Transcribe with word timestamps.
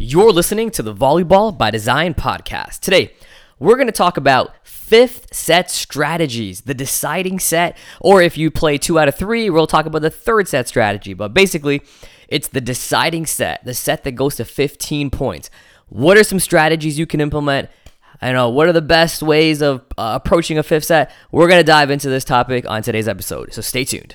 You're 0.00 0.30
listening 0.30 0.70
to 0.70 0.82
the 0.84 0.94
Volleyball 0.94 1.58
by 1.58 1.72
Design 1.72 2.14
podcast. 2.14 2.78
Today, 2.78 3.14
we're 3.58 3.74
going 3.74 3.88
to 3.88 3.92
talk 3.92 4.16
about 4.16 4.54
fifth 4.64 5.34
set 5.34 5.72
strategies, 5.72 6.60
the 6.60 6.72
deciding 6.72 7.40
set, 7.40 7.76
or 8.00 8.22
if 8.22 8.38
you 8.38 8.52
play 8.52 8.78
two 8.78 9.00
out 9.00 9.08
of 9.08 9.16
three, 9.16 9.50
we'll 9.50 9.66
talk 9.66 9.86
about 9.86 10.02
the 10.02 10.10
third 10.10 10.46
set 10.46 10.68
strategy. 10.68 11.14
But 11.14 11.34
basically, 11.34 11.82
it's 12.28 12.46
the 12.46 12.60
deciding 12.60 13.26
set, 13.26 13.64
the 13.64 13.74
set 13.74 14.04
that 14.04 14.12
goes 14.12 14.36
to 14.36 14.44
15 14.44 15.10
points. 15.10 15.50
What 15.88 16.16
are 16.16 16.22
some 16.22 16.38
strategies 16.38 16.96
you 16.96 17.06
can 17.08 17.20
implement? 17.20 17.68
I 18.22 18.30
know 18.30 18.50
what 18.50 18.68
are 18.68 18.72
the 18.72 18.80
best 18.80 19.20
ways 19.20 19.60
of 19.60 19.84
uh, 19.98 20.20
approaching 20.22 20.58
a 20.58 20.62
fifth 20.62 20.84
set. 20.84 21.10
We're 21.32 21.48
going 21.48 21.58
to 21.58 21.64
dive 21.64 21.90
into 21.90 22.08
this 22.08 22.22
topic 22.22 22.70
on 22.70 22.84
today's 22.84 23.08
episode, 23.08 23.52
so 23.52 23.62
stay 23.62 23.82
tuned. 23.82 24.14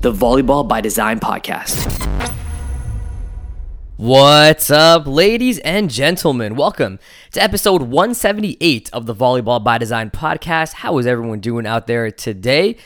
the 0.00 0.12
Volleyball 0.12 0.66
by 0.66 0.80
Design 0.80 1.18
podcast. 1.18 1.84
What's 3.96 4.70
up, 4.70 5.08
ladies 5.08 5.58
and 5.58 5.90
gentlemen? 5.90 6.54
Welcome 6.54 7.00
to 7.32 7.42
episode 7.42 7.82
178 7.82 8.90
of 8.92 9.06
the 9.06 9.14
Volleyball 9.14 9.62
by 9.62 9.76
Design 9.76 10.10
podcast. 10.10 10.74
How 10.74 10.98
is 10.98 11.06
everyone 11.08 11.40
doing 11.40 11.66
out 11.66 11.88
there 11.88 12.12
today? 12.12 12.76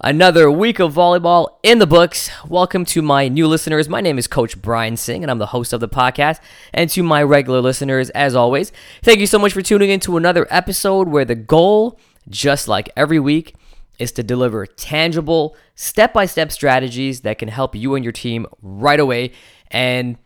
Another 0.00 0.48
week 0.48 0.78
of 0.78 0.94
volleyball 0.94 1.56
in 1.64 1.80
the 1.80 1.88
books. 1.88 2.30
Welcome 2.46 2.84
to 2.84 3.02
my 3.02 3.26
new 3.26 3.48
listeners. 3.48 3.88
My 3.88 4.00
name 4.00 4.16
is 4.16 4.28
Coach 4.28 4.62
Brian 4.62 4.96
Singh, 4.96 5.24
and 5.24 5.30
I'm 5.30 5.38
the 5.38 5.46
host 5.46 5.72
of 5.72 5.80
the 5.80 5.88
podcast. 5.88 6.38
And 6.72 6.88
to 6.90 7.02
my 7.02 7.20
regular 7.20 7.60
listeners, 7.60 8.10
as 8.10 8.36
always, 8.36 8.70
thank 9.02 9.18
you 9.18 9.26
so 9.26 9.40
much 9.40 9.54
for 9.54 9.60
tuning 9.60 9.90
in 9.90 9.98
to 10.00 10.16
another 10.16 10.46
episode 10.50 11.08
where 11.08 11.24
the 11.24 11.34
goal, 11.34 11.98
just 12.28 12.68
like 12.68 12.90
every 12.96 13.18
week, 13.18 13.56
is 14.00 14.10
to 14.12 14.22
deliver 14.22 14.66
tangible, 14.66 15.54
step 15.74 16.12
by 16.12 16.26
step 16.26 16.50
strategies 16.50 17.20
that 17.20 17.38
can 17.38 17.48
help 17.48 17.76
you 17.76 17.94
and 17.94 18.04
your 18.04 18.12
team 18.12 18.46
right 18.62 18.98
away. 18.98 19.32
And 19.70 20.16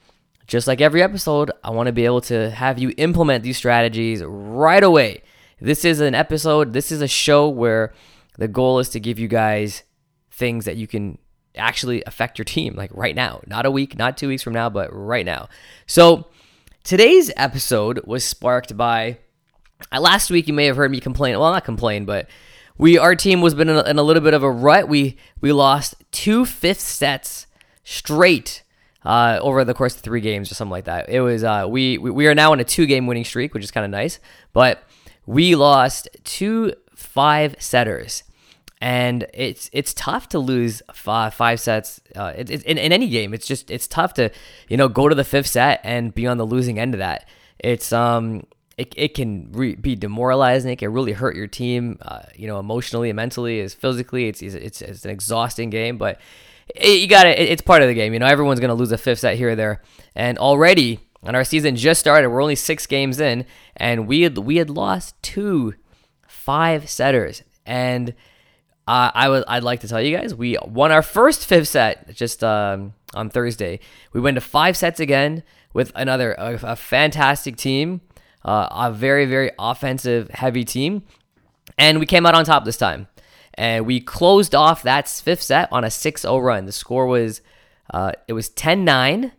just 0.46 0.66
like 0.66 0.80
every 0.80 1.02
episode, 1.02 1.50
I 1.62 1.70
want 1.70 1.88
to 1.88 1.92
be 1.92 2.04
able 2.04 2.20
to 2.22 2.50
have 2.50 2.78
you 2.78 2.92
implement 2.96 3.42
these 3.42 3.56
strategies 3.56 4.22
right 4.24 4.82
away. 4.82 5.22
This 5.60 5.84
is 5.84 6.00
an 6.00 6.14
episode, 6.14 6.72
this 6.72 6.92
is 6.92 7.02
a 7.02 7.08
show 7.08 7.48
where 7.48 7.92
the 8.38 8.48
goal 8.48 8.78
is 8.78 8.88
to 8.90 9.00
give 9.00 9.18
you 9.18 9.28
guys 9.28 9.82
things 10.30 10.64
that 10.66 10.76
you 10.76 10.86
can 10.86 11.18
actually 11.56 12.02
affect 12.06 12.38
your 12.38 12.44
team, 12.44 12.74
like 12.74 12.90
right 12.92 13.14
now, 13.14 13.40
not 13.46 13.66
a 13.66 13.70
week, 13.70 13.96
not 13.96 14.16
two 14.16 14.28
weeks 14.28 14.42
from 14.42 14.52
now, 14.52 14.68
but 14.70 14.88
right 14.92 15.26
now. 15.26 15.48
So 15.86 16.28
today's 16.84 17.32
episode 17.36 18.00
was 18.04 18.24
sparked 18.24 18.76
by 18.76 19.18
uh, 19.92 20.00
last 20.00 20.30
week. 20.30 20.46
You 20.46 20.54
may 20.54 20.66
have 20.66 20.76
heard 20.76 20.90
me 20.90 21.00
complain. 21.00 21.38
Well, 21.38 21.52
not 21.52 21.64
complain, 21.64 22.04
but 22.04 22.28
we 22.78 22.98
our 22.98 23.14
team 23.14 23.40
was 23.40 23.54
been 23.54 23.68
in 23.68 23.76
a, 23.76 23.82
in 23.82 23.98
a 23.98 24.02
little 24.02 24.22
bit 24.22 24.34
of 24.34 24.42
a 24.42 24.50
rut. 24.50 24.88
We 24.88 25.16
we 25.40 25.52
lost 25.52 25.94
two 26.10 26.44
fifth 26.44 26.80
sets 26.80 27.46
straight 27.84 28.62
uh, 29.04 29.38
over 29.42 29.64
the 29.64 29.74
course 29.74 29.94
of 29.94 30.00
three 30.00 30.20
games 30.20 30.50
or 30.50 30.54
something 30.54 30.70
like 30.72 30.86
that. 30.86 31.08
It 31.08 31.20
was 31.20 31.44
uh, 31.44 31.66
we, 31.68 31.98
we 31.98 32.26
are 32.26 32.34
now 32.34 32.52
on 32.52 32.60
a 32.60 32.64
two 32.64 32.86
game 32.86 33.06
winning 33.06 33.24
streak, 33.24 33.54
which 33.54 33.64
is 33.64 33.70
kind 33.70 33.84
of 33.84 33.90
nice. 33.90 34.18
But 34.52 34.82
we 35.26 35.54
lost 35.54 36.08
two 36.24 36.72
five 36.94 37.56
setters, 37.58 38.24
and 38.80 39.26
it's 39.34 39.70
it's 39.72 39.94
tough 39.94 40.28
to 40.30 40.38
lose 40.38 40.82
five, 40.92 41.34
five 41.34 41.60
sets. 41.60 42.00
Uh, 42.16 42.32
it, 42.36 42.50
it, 42.50 42.62
in 42.64 42.78
in 42.78 42.92
any 42.92 43.08
game, 43.08 43.34
it's 43.34 43.46
just 43.46 43.70
it's 43.70 43.86
tough 43.86 44.14
to 44.14 44.30
you 44.68 44.76
know 44.76 44.88
go 44.88 45.08
to 45.08 45.14
the 45.14 45.24
fifth 45.24 45.48
set 45.48 45.80
and 45.84 46.14
be 46.14 46.26
on 46.26 46.38
the 46.38 46.46
losing 46.46 46.78
end 46.78 46.94
of 46.94 46.98
that. 46.98 47.28
It's 47.58 47.92
um 47.92 48.44
it, 48.76 48.92
it 48.96 49.14
can 49.14 49.50
re- 49.52 49.76
be 49.76 49.94
demoralizing. 49.94 50.70
It 50.70 50.76
can 50.76 50.92
really 50.92 51.12
hurt 51.12 51.36
your 51.36 51.46
team, 51.46 51.98
uh, 52.02 52.22
you 52.34 52.46
know, 52.46 52.58
emotionally 52.58 53.10
and 53.10 53.16
mentally, 53.16 53.60
as 53.60 53.74
physically. 53.74 54.28
It's, 54.28 54.42
it's 54.42 54.82
it's 54.82 55.04
an 55.04 55.10
exhausting 55.10 55.70
game, 55.70 55.96
but 55.96 56.20
it, 56.74 57.00
you 57.00 57.06
got 57.06 57.26
it. 57.26 57.38
It's 57.38 57.62
part 57.62 57.82
of 57.82 57.88
the 57.88 57.94
game. 57.94 58.12
You 58.12 58.18
know, 58.18 58.26
everyone's 58.26 58.60
gonna 58.60 58.74
lose 58.74 58.92
a 58.92 58.98
fifth 58.98 59.20
set 59.20 59.36
here 59.36 59.50
or 59.50 59.56
there, 59.56 59.82
and 60.14 60.38
already, 60.38 61.00
and 61.22 61.36
our 61.36 61.44
season 61.44 61.76
just 61.76 62.00
started. 62.00 62.28
We're 62.28 62.42
only 62.42 62.56
six 62.56 62.86
games 62.86 63.20
in, 63.20 63.46
and 63.76 64.08
we 64.08 64.22
had 64.22 64.36
we 64.38 64.56
had 64.56 64.70
lost 64.70 65.14
two 65.22 65.74
five 66.26 66.90
setters, 66.90 67.42
and 67.64 68.10
uh, 68.88 69.12
I 69.14 69.28
was 69.28 69.44
I'd 69.46 69.62
like 69.62 69.80
to 69.80 69.88
tell 69.88 70.00
you 70.00 70.16
guys 70.16 70.34
we 70.34 70.58
won 70.64 70.90
our 70.90 71.02
first 71.02 71.46
fifth 71.46 71.68
set 71.68 72.12
just 72.14 72.42
um, 72.42 72.94
on 73.14 73.30
Thursday. 73.30 73.78
We 74.12 74.20
went 74.20 74.34
to 74.34 74.40
five 74.40 74.76
sets 74.76 74.98
again 74.98 75.44
with 75.72 75.92
another 75.94 76.32
a, 76.32 76.58
a 76.62 76.76
fantastic 76.76 77.56
team 77.56 78.00
uh, 78.44 78.68
a 78.70 78.92
very, 78.92 79.26
very 79.26 79.50
offensive 79.58 80.30
heavy 80.30 80.64
team. 80.64 81.02
And 81.78 81.98
we 81.98 82.06
came 82.06 82.26
out 82.26 82.34
on 82.34 82.44
top 82.44 82.64
this 82.64 82.76
time. 82.76 83.08
And 83.54 83.86
we 83.86 84.00
closed 84.00 84.54
off 84.54 84.82
that 84.82 85.08
fifth 85.08 85.42
set 85.42 85.68
on 85.72 85.84
a 85.84 85.90
6 85.90 86.22
0 86.22 86.38
run. 86.38 86.66
The 86.66 86.72
score 86.72 87.06
was 87.06 87.40
uh, 87.92 88.12
it 88.26 88.32
was 88.32 88.48
10 88.48 88.84
9 88.84 89.32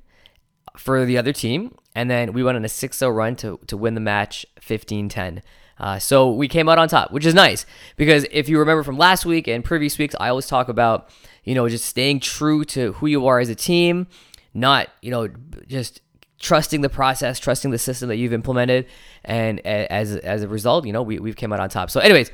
for 0.77 1.05
the 1.05 1.17
other 1.17 1.33
team. 1.33 1.75
And 1.94 2.09
then 2.09 2.33
we 2.33 2.44
went 2.44 2.55
on 2.55 2.65
a 2.65 2.69
6 2.69 2.97
0 2.97 3.11
run 3.11 3.35
to, 3.38 3.59
to 3.67 3.77
win 3.77 3.94
the 3.94 4.01
match 4.01 4.45
15 4.59 5.09
10. 5.09 5.41
Uh, 5.77 5.99
so 5.99 6.31
we 6.31 6.47
came 6.47 6.69
out 6.69 6.77
on 6.77 6.88
top, 6.88 7.11
which 7.11 7.25
is 7.25 7.33
nice 7.33 7.65
because 7.97 8.25
if 8.31 8.47
you 8.47 8.59
remember 8.59 8.83
from 8.83 8.97
last 8.97 9.25
week 9.25 9.47
and 9.47 9.63
previous 9.63 9.97
weeks, 9.97 10.15
I 10.19 10.29
always 10.29 10.47
talk 10.47 10.69
about, 10.69 11.09
you 11.44 11.53
know, 11.53 11.67
just 11.67 11.85
staying 11.85 12.21
true 12.21 12.63
to 12.65 12.94
who 12.94 13.07
you 13.07 13.27
are 13.27 13.39
as 13.39 13.49
a 13.49 13.55
team, 13.55 14.07
not, 14.53 14.88
you 15.01 15.11
know, 15.11 15.27
just 15.67 15.99
trusting 16.40 16.81
the 16.81 16.90
process, 16.90 17.40
trusting 17.40 17.72
the 17.72 17.78
system 17.78 18.09
that 18.09 18.18
you've 18.18 18.34
implemented, 18.34 18.88
and 19.23 19.59
as 19.66 20.16
as 20.18 20.44
a 20.44 20.47
result, 20.47 20.85
you 20.85 20.94
know, 20.94 21.01
we 21.01 21.19
we've 21.19 21.35
came 21.35 21.53
out 21.53 21.59
on 21.59 21.69
top. 21.69 21.90
So, 21.90 22.00
anyways, 22.00 22.31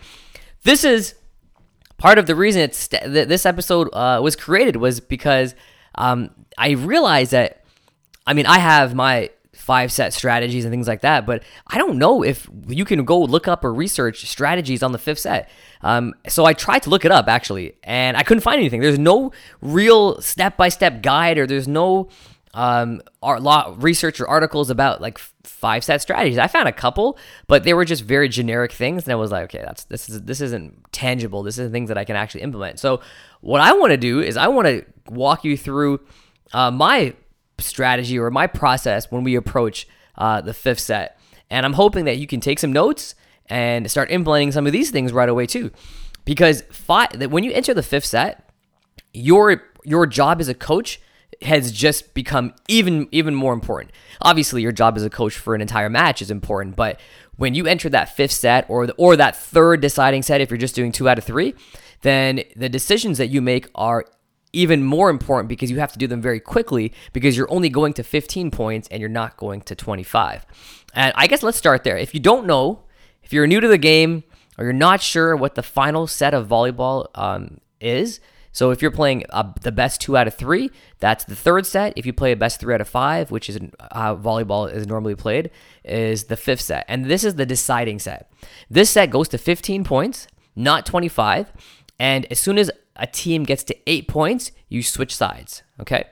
this 0.63 0.84
is 0.84 1.16
part 1.97 2.17
of 2.17 2.25
the 2.25 2.35
reason 2.35 2.61
it's 2.63 2.88
this 2.88 3.45
episode 3.45 3.90
uh, 3.94 4.19
was 4.22 4.35
created 4.35 4.75
was 4.75 5.00
because 5.00 5.56
um, 5.95 6.31
I 6.57 6.72
realized 6.72 7.31
that 7.31 7.63
I 8.25 8.34
mean 8.34 8.45
I 8.45 8.59
have 8.59 8.95
my 8.95 9.29
five 9.53 9.91
set 9.91 10.11
strategies 10.11 10.66
and 10.66 10.72
things 10.72 10.88
like 10.88 11.01
that, 11.01 11.25
but 11.25 11.44
I 11.67 11.78
don't 11.78 11.97
know 11.97 12.23
if 12.23 12.50
you 12.67 12.84
can 12.85 13.06
go 13.06 13.22
look 13.22 13.47
up 13.47 13.63
or 13.63 13.72
research 13.72 14.28
strategies 14.28 14.81
on 14.81 14.91
the 14.91 14.97
fifth 14.97 15.19
set. 15.19 15.50
Um, 15.81 16.16
so 16.28 16.45
I 16.45 16.53
tried 16.53 16.84
to 16.84 16.90
look 16.90 17.06
it 17.06 17.11
up 17.11 17.28
actually, 17.28 17.75
and 17.84 18.17
I 18.17 18.23
couldn't 18.23 18.41
find 18.41 18.59
anything. 18.59 18.81
There's 18.81 19.00
no 19.00 19.31
real 19.61 20.19
step 20.22 20.57
by 20.57 20.69
step 20.69 21.03
guide, 21.03 21.38
or 21.38 21.45
there's 21.45 21.67
no 21.67 22.09
um, 22.53 23.01
art, 23.23 23.41
law, 23.41 23.75
research 23.78 24.19
or 24.19 24.28
articles 24.28 24.69
about 24.69 25.01
like 25.01 25.17
five 25.44 25.84
set 25.84 26.01
strategies. 26.01 26.38
I 26.38 26.47
found 26.47 26.67
a 26.67 26.73
couple, 26.73 27.17
but 27.47 27.63
they 27.63 27.73
were 27.73 27.85
just 27.85 28.03
very 28.03 28.28
generic 28.28 28.72
things, 28.72 29.03
and 29.03 29.12
I 29.12 29.16
was 29.16 29.31
like, 29.31 29.44
okay, 29.45 29.63
that's 29.66 29.85
this 29.85 30.09
is 30.09 30.22
this 30.23 30.41
isn't 30.41 30.91
tangible. 30.91 31.44
This 31.44 31.57
isn't 31.57 31.72
things 31.72 31.88
that 31.88 31.97
I 31.97 32.03
can 32.03 32.16
actually 32.16 32.41
implement. 32.41 32.79
So 32.79 33.01
what 33.41 33.61
I 33.61 33.73
want 33.73 33.91
to 33.91 33.97
do 33.97 34.19
is 34.19 34.38
I 34.38 34.47
want 34.47 34.67
to 34.67 34.85
walk 35.09 35.44
you 35.44 35.56
through 35.56 36.01
uh, 36.53 36.72
my 36.72 37.13
strategy 37.57 38.19
or 38.19 38.29
my 38.31 38.47
process 38.47 39.09
when 39.11 39.23
we 39.23 39.35
approach 39.35 39.88
uh, 40.17 40.41
the 40.41 40.53
fifth 40.53 40.79
set, 40.81 41.19
and 41.50 41.66
I'm 41.66 41.73
hoping 41.73 42.06
that 42.06 42.17
you 42.17 42.28
can 42.28 42.41
take 42.41 42.59
some 42.59 42.73
notes 42.73 43.16
and 43.47 43.90
start 43.90 44.11
implementing 44.11 44.51
some 44.51 44.67
of 44.67 44.73
these 44.73 44.91
things 44.91 45.13
right 45.13 45.29
away 45.29 45.45
too, 45.45 45.72
because 46.25 46.63
five, 46.72 47.17
that 47.19 47.31
when 47.31 47.44
you 47.44 47.51
enter 47.53 47.73
the 47.73 47.84
fifth 47.84 48.06
set, 48.06 48.50
your 49.13 49.63
your 49.84 50.06
job 50.06 50.41
as 50.41 50.50
a 50.50 50.53
coach 50.53 51.00
has 51.44 51.72
just 51.72 52.13
become 52.13 52.53
even 52.68 53.07
even 53.12 53.34
more 53.35 53.53
important. 53.53 53.91
Obviously, 54.22 54.62
your 54.62 54.72
job 54.72 54.97
as 54.97 55.03
a 55.03 55.09
coach 55.09 55.38
for 55.38 55.56
an 55.56 55.62
entire 55.62 55.90
match 55.90 56.22
is 56.22 56.31
important, 56.31 56.76
but 56.76 56.99
when 57.38 57.55
you 57.55 57.66
enter 57.66 57.90
that 57.90 58.16
fifth 58.16 58.32
set 58.32 58.66
or 58.70 58.88
the, 58.88 58.93
or 58.93 59.16
that 59.16 59.35
third 59.35 59.82
deciding 59.82 60.22
set, 60.22 60.41
if 60.41 60.52
you're 60.52 60.58
just 60.58 60.76
doing 60.76 60.91
two 60.91 61.09
out 61.09 61.17
of 61.17 61.23
three, 61.23 61.55
then 62.02 62.43
the 62.55 62.70
decisions 62.70 63.17
that 63.17 63.28
you 63.28 63.41
make 63.41 63.67
are 63.73 64.05
even 64.53 64.84
more 64.84 65.09
important 65.09 65.47
because 65.47 65.72
you 65.72 65.79
have 65.79 65.91
to 65.91 65.97
do 65.97 66.08
them 66.08 66.22
very 66.22 66.40
quickly 66.40 66.93
because 67.14 67.38
you're 67.38 67.52
only 67.52 67.70
going 67.70 67.94
to 67.94 68.03
15 68.03 68.52
points 68.52 68.87
and 68.90 68.99
you're 68.99 69.09
not 69.09 69.37
going 69.37 69.61
to 69.61 69.76
25. 69.76 70.46
And 70.94 71.14
I 71.16 71.28
guess 71.28 71.41
let's 71.41 71.58
start 71.58 71.84
there. 71.84 71.97
If 71.97 72.14
you 72.14 72.20
don't 72.20 72.46
know, 72.46 72.84
if 73.23 73.32
you're 73.32 73.47
new 73.47 73.59
to 73.61 73.67
the 73.67 73.78
game 73.78 74.23
or 74.58 74.66
you're 74.66 74.73
not 74.73 75.02
sure 75.02 75.35
what 75.35 75.55
the 75.55 75.64
final 75.64 76.05
set 76.05 76.34
of 76.34 76.47
volleyball 76.47 77.08
um, 77.16 77.59
is, 77.79 78.20
so 78.51 78.71
if 78.71 78.81
you're 78.81 78.91
playing 78.91 79.23
uh, 79.29 79.53
the 79.61 79.71
best 79.71 80.01
two 80.01 80.17
out 80.17 80.27
of 80.27 80.33
three, 80.35 80.71
that's 80.99 81.23
the 81.23 81.35
third 81.35 81.65
set. 81.65 81.93
If 81.95 82.05
you 82.05 82.13
play 82.13 82.31
a 82.31 82.35
best 82.35 82.59
three 82.59 82.73
out 82.73 82.81
of 82.81 82.89
five, 82.89 83.31
which 83.31 83.49
is 83.49 83.59
how 83.91 84.17
volleyball 84.17 84.71
is 84.71 84.87
normally 84.87 85.15
played, 85.15 85.51
is 85.83 86.25
the 86.25 86.35
fifth 86.35 86.61
set. 86.61 86.85
And 86.87 87.05
this 87.05 87.23
is 87.23 87.35
the 87.35 87.45
deciding 87.45 87.99
set. 87.99 88.31
This 88.69 88.89
set 88.89 89.09
goes 89.09 89.29
to 89.29 89.37
15 89.37 89.83
points, 89.83 90.27
not 90.55 90.85
25. 90.85 91.51
And 91.97 92.25
as 92.29 92.39
soon 92.39 92.57
as 92.57 92.69
a 92.97 93.07
team 93.07 93.43
gets 93.43 93.63
to 93.65 93.77
eight 93.87 94.07
points, 94.07 94.51
you 94.67 94.83
switch 94.83 95.15
sides. 95.15 95.63
Okay. 95.79 96.05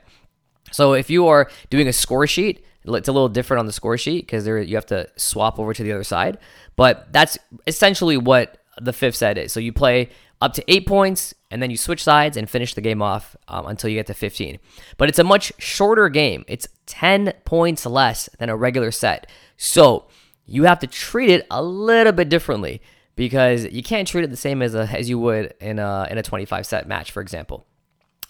So 0.72 0.94
if 0.94 1.10
you 1.10 1.26
are 1.26 1.50
doing 1.68 1.88
a 1.88 1.92
score 1.92 2.26
sheet, 2.26 2.64
It's 2.82 3.08
a 3.08 3.12
little 3.12 3.28
different 3.28 3.58
on 3.60 3.66
the 3.66 3.72
score 3.72 3.98
sheet 3.98 4.26
because 4.26 4.46
you 4.46 4.74
have 4.74 4.86
to 4.86 5.06
swap 5.16 5.58
over 5.58 5.74
to 5.74 5.82
the 5.82 5.92
other 5.92 6.04
side. 6.04 6.38
But 6.76 7.12
that's 7.12 7.36
essentially 7.66 8.16
what 8.16 8.56
the 8.80 8.94
fifth 8.94 9.16
set 9.16 9.36
is. 9.36 9.52
So 9.52 9.60
you 9.60 9.72
play 9.72 10.08
up 10.40 10.54
to 10.54 10.64
eight 10.66 10.86
points, 10.86 11.34
and 11.50 11.62
then 11.62 11.70
you 11.70 11.76
switch 11.76 12.02
sides 12.02 12.36
and 12.36 12.48
finish 12.48 12.74
the 12.74 12.80
game 12.80 13.02
off 13.02 13.36
um, 13.48 13.66
until 13.66 13.90
you 13.90 13.96
get 13.96 14.06
to 14.06 14.14
15. 14.14 14.58
But 14.96 15.08
it's 15.08 15.18
a 15.18 15.24
much 15.24 15.52
shorter 15.58 16.08
game. 16.08 16.44
It's 16.46 16.68
10 16.86 17.32
points 17.44 17.84
less 17.86 18.28
than 18.38 18.48
a 18.48 18.56
regular 18.56 18.90
set. 18.90 19.26
So 19.56 20.06
you 20.46 20.64
have 20.64 20.78
to 20.80 20.86
treat 20.86 21.30
it 21.30 21.46
a 21.50 21.62
little 21.62 22.12
bit 22.12 22.28
differently 22.28 22.80
because 23.16 23.64
you 23.66 23.82
can't 23.82 24.06
treat 24.06 24.24
it 24.24 24.30
the 24.30 24.36
same 24.36 24.62
as 24.62 24.74
a, 24.74 24.82
as 24.82 25.08
you 25.08 25.18
would 25.18 25.54
in 25.60 25.78
a 25.78 26.06
in 26.10 26.18
a 26.18 26.22
25 26.22 26.66
set 26.66 26.88
match, 26.88 27.10
for 27.10 27.20
example. 27.20 27.66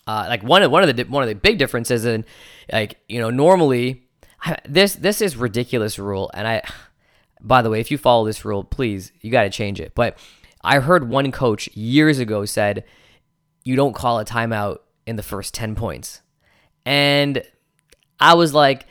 Uh, 0.06 0.26
like 0.28 0.43
one 0.43 0.62
of 0.62 0.70
one 0.70 0.82
of 0.82 0.96
the 0.96 1.05
one 1.05 1.22
of 1.22 1.28
the 1.28 1.34
big 1.34 1.58
differences 1.58 2.05
in 2.05 2.25
like 2.72 2.99
you 3.08 3.20
know 3.20 3.31
normally 3.31 4.08
this 4.69 4.94
this 4.96 5.20
is 5.20 5.37
ridiculous 5.37 5.99
rule 5.99 6.31
and 6.34 6.49
I 6.49 6.62
by 7.40 7.62
the 7.62 7.70
way 7.70 7.81
if 7.81 7.90
you 7.90 7.99
follow 7.99 8.25
this 8.25 8.44
rule 8.44 8.64
please 8.64 9.12
you 9.20 9.31
got 9.31 9.44
to 9.44 9.50
change 9.50 9.78
it 9.78 9.94
but 9.94 10.19
I 10.64 10.81
heard 10.81 11.08
one 11.08 11.31
coach 11.31 11.69
years 11.76 12.19
ago 12.19 12.44
said 12.44 12.84
you 13.64 13.76
don't 13.76 13.94
call 13.94 14.18
a 14.18 14.24
timeout 14.24 14.78
in 15.06 15.16
the 15.16 15.22
first 15.22 15.54
10 15.54 15.74
points 15.74 16.22
and 16.84 17.42
I 18.18 18.34
was 18.34 18.54
like 18.54 18.86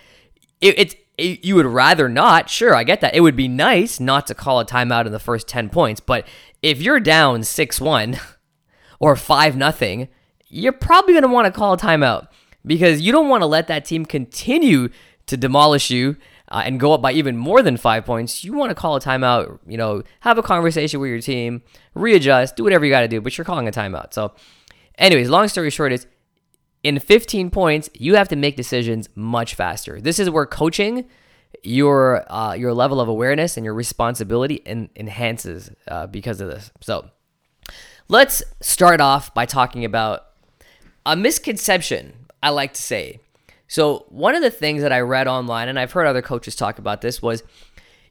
it, 0.61 0.77
it's 0.77 0.95
you 1.17 1.55
would 1.55 1.65
rather 1.65 2.07
not 2.07 2.49
sure 2.49 2.73
I 2.73 2.83
get 2.83 3.01
that 3.01 3.15
it 3.15 3.21
would 3.21 3.35
be 3.35 3.47
nice 3.47 3.99
not 3.99 4.27
to 4.27 4.35
call 4.35 4.59
a 4.59 4.65
timeout 4.65 5.05
in 5.05 5.11
the 5.11 5.19
first 5.19 5.47
10 5.47 5.69
points 5.69 5.99
but 5.99 6.27
if 6.61 6.81
you're 6.81 6.99
down 6.99 7.41
6-1 7.41 8.19
or 8.99 9.15
5 9.15 9.57
nothing 9.57 10.07
you're 10.47 10.71
probably 10.71 11.13
going 11.13 11.23
to 11.23 11.29
want 11.29 11.45
to 11.45 11.51
call 11.51 11.73
a 11.73 11.77
timeout 11.77 12.27
because 12.65 13.01
you 13.01 13.11
don't 13.11 13.29
want 13.29 13.41
to 13.41 13.47
let 13.47 13.67
that 13.67 13.85
team 13.85 14.05
continue 14.05 14.89
to 15.27 15.37
demolish 15.37 15.91
you 15.91 16.17
uh, 16.49 16.63
and 16.65 16.79
go 16.79 16.93
up 16.93 17.01
by 17.01 17.11
even 17.11 17.37
more 17.37 17.61
than 17.61 17.77
five 17.77 18.05
points. 18.05 18.43
You 18.43 18.53
want 18.53 18.71
to 18.71 18.75
call 18.75 18.95
a 18.95 18.99
timeout, 18.99 19.59
you 19.67 19.77
know, 19.77 20.03
have 20.21 20.37
a 20.37 20.43
conversation 20.43 20.99
with 20.99 21.09
your 21.09 21.21
team, 21.21 21.61
readjust, 21.93 22.55
do 22.55 22.63
whatever 22.63 22.85
you 22.85 22.91
got 22.91 23.01
to 23.01 23.07
do, 23.07 23.21
but 23.21 23.37
you're 23.37 23.45
calling 23.45 23.67
a 23.67 23.71
timeout. 23.71 24.13
So, 24.13 24.33
anyways, 24.99 25.29
long 25.29 25.47
story 25.47 25.69
short 25.71 25.91
is 25.91 26.05
in 26.83 26.99
15 26.99 27.49
points, 27.49 27.89
you 27.93 28.15
have 28.15 28.29
to 28.29 28.35
make 28.35 28.55
decisions 28.55 29.09
much 29.15 29.55
faster. 29.55 29.99
This 29.99 30.19
is 30.19 30.29
where 30.29 30.45
coaching 30.45 31.05
your 31.63 32.31
uh, 32.31 32.53
your 32.53 32.73
level 32.73 33.01
of 33.01 33.07
awareness 33.07 33.57
and 33.57 33.65
your 33.65 33.73
responsibility 33.73 34.55
in, 34.55 34.89
enhances 34.95 35.71
uh, 35.87 36.07
because 36.07 36.39
of 36.41 36.49
this. 36.49 36.71
So, 36.81 37.09
let's 38.07 38.43
start 38.61 39.01
off 39.01 39.33
by 39.33 39.45
talking 39.45 39.83
about 39.83 40.25
a 41.05 41.15
misconception, 41.15 42.13
I 42.43 42.49
like 42.49 42.73
to 42.73 42.81
say. 42.81 43.19
So, 43.67 44.05
one 44.09 44.35
of 44.35 44.41
the 44.41 44.51
things 44.51 44.81
that 44.83 44.93
I 44.93 44.99
read 45.01 45.27
online, 45.27 45.67
and 45.69 45.79
I've 45.79 45.91
heard 45.91 46.07
other 46.07 46.21
coaches 46.21 46.55
talk 46.55 46.79
about 46.79 47.01
this, 47.01 47.21
was 47.21 47.43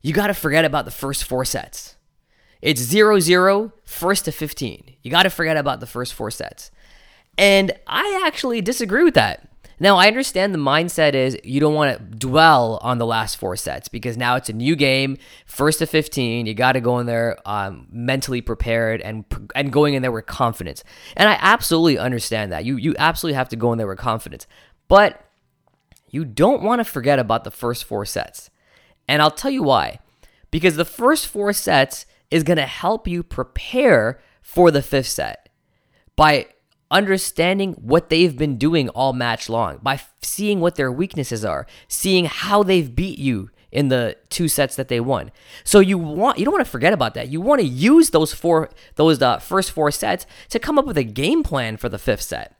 you 0.02 0.12
got 0.12 0.26
to 0.26 0.34
forget 0.34 0.64
about 0.64 0.84
the 0.84 0.90
first 0.90 1.24
four 1.24 1.44
sets. 1.44 1.96
It's 2.60 2.80
0 2.80 3.20
0, 3.20 3.72
first 3.84 4.24
to 4.24 4.32
15. 4.32 4.96
You 5.02 5.10
got 5.10 5.22
to 5.22 5.30
forget 5.30 5.56
about 5.56 5.80
the 5.80 5.86
first 5.86 6.12
four 6.12 6.30
sets. 6.30 6.70
And 7.38 7.72
I 7.86 8.22
actually 8.26 8.60
disagree 8.60 9.04
with 9.04 9.14
that. 9.14 9.48
Now, 9.80 9.96
I 9.96 10.08
understand 10.08 10.52
the 10.52 10.58
mindset 10.58 11.14
is 11.14 11.38
you 11.44 11.60
don't 11.60 11.74
want 11.74 11.96
to 11.96 12.04
dwell 12.16 12.80
on 12.82 12.98
the 12.98 13.06
last 13.06 13.36
four 13.36 13.54
sets 13.54 13.88
because 13.88 14.16
now 14.16 14.34
it's 14.34 14.48
a 14.48 14.52
new 14.52 14.74
game, 14.74 15.18
first 15.46 15.78
to 15.78 15.86
15. 15.86 16.46
You 16.46 16.54
got 16.54 16.72
to 16.72 16.80
go 16.80 16.98
in 16.98 17.06
there 17.06 17.38
um, 17.46 17.86
mentally 17.90 18.40
prepared 18.40 19.00
and 19.00 19.24
and 19.54 19.72
going 19.72 19.94
in 19.94 20.02
there 20.02 20.10
with 20.10 20.26
confidence. 20.26 20.82
And 21.16 21.28
I 21.28 21.38
absolutely 21.40 21.96
understand 21.96 22.50
that. 22.50 22.64
You 22.64 22.76
you 22.76 22.96
absolutely 22.98 23.36
have 23.36 23.48
to 23.50 23.56
go 23.56 23.70
in 23.70 23.78
there 23.78 23.86
with 23.86 23.98
confidence. 23.98 24.48
But 24.88 25.24
you 26.10 26.24
don't 26.24 26.62
want 26.62 26.80
to 26.80 26.84
forget 26.84 27.20
about 27.20 27.44
the 27.44 27.50
first 27.52 27.84
four 27.84 28.04
sets. 28.04 28.50
And 29.06 29.22
I'll 29.22 29.30
tell 29.30 29.50
you 29.50 29.62
why. 29.62 30.00
Because 30.50 30.76
the 30.76 30.84
first 30.84 31.28
four 31.28 31.52
sets 31.52 32.04
is 32.32 32.42
going 32.42 32.56
to 32.56 32.66
help 32.66 33.06
you 33.06 33.22
prepare 33.22 34.20
for 34.42 34.70
the 34.70 34.82
fifth 34.82 35.08
set 35.08 35.48
by 36.16 36.46
understanding 36.90 37.74
what 37.74 38.08
they've 38.08 38.36
been 38.36 38.56
doing 38.56 38.88
all 38.90 39.12
match 39.12 39.48
long, 39.48 39.78
by 39.82 40.00
seeing 40.22 40.60
what 40.60 40.76
their 40.76 40.90
weaknesses 40.90 41.44
are, 41.44 41.66
seeing 41.88 42.24
how 42.24 42.62
they've 42.62 42.94
beat 42.94 43.18
you 43.18 43.50
in 43.70 43.88
the 43.88 44.16
two 44.30 44.48
sets 44.48 44.76
that 44.76 44.88
they 44.88 45.00
won. 45.00 45.30
So 45.64 45.80
you 45.80 45.98
want 45.98 46.38
you 46.38 46.44
don't 46.44 46.52
want 46.52 46.64
to 46.64 46.70
forget 46.70 46.92
about 46.92 47.14
that. 47.14 47.28
You 47.28 47.40
want 47.40 47.60
to 47.60 47.66
use 47.66 48.10
those 48.10 48.32
four 48.32 48.70
those 48.96 49.20
uh, 49.20 49.38
first 49.38 49.70
four 49.72 49.90
sets 49.90 50.26
to 50.50 50.58
come 50.58 50.78
up 50.78 50.86
with 50.86 50.96
a 50.96 51.04
game 51.04 51.42
plan 51.42 51.76
for 51.76 51.88
the 51.88 51.98
fifth 51.98 52.22
set. 52.22 52.56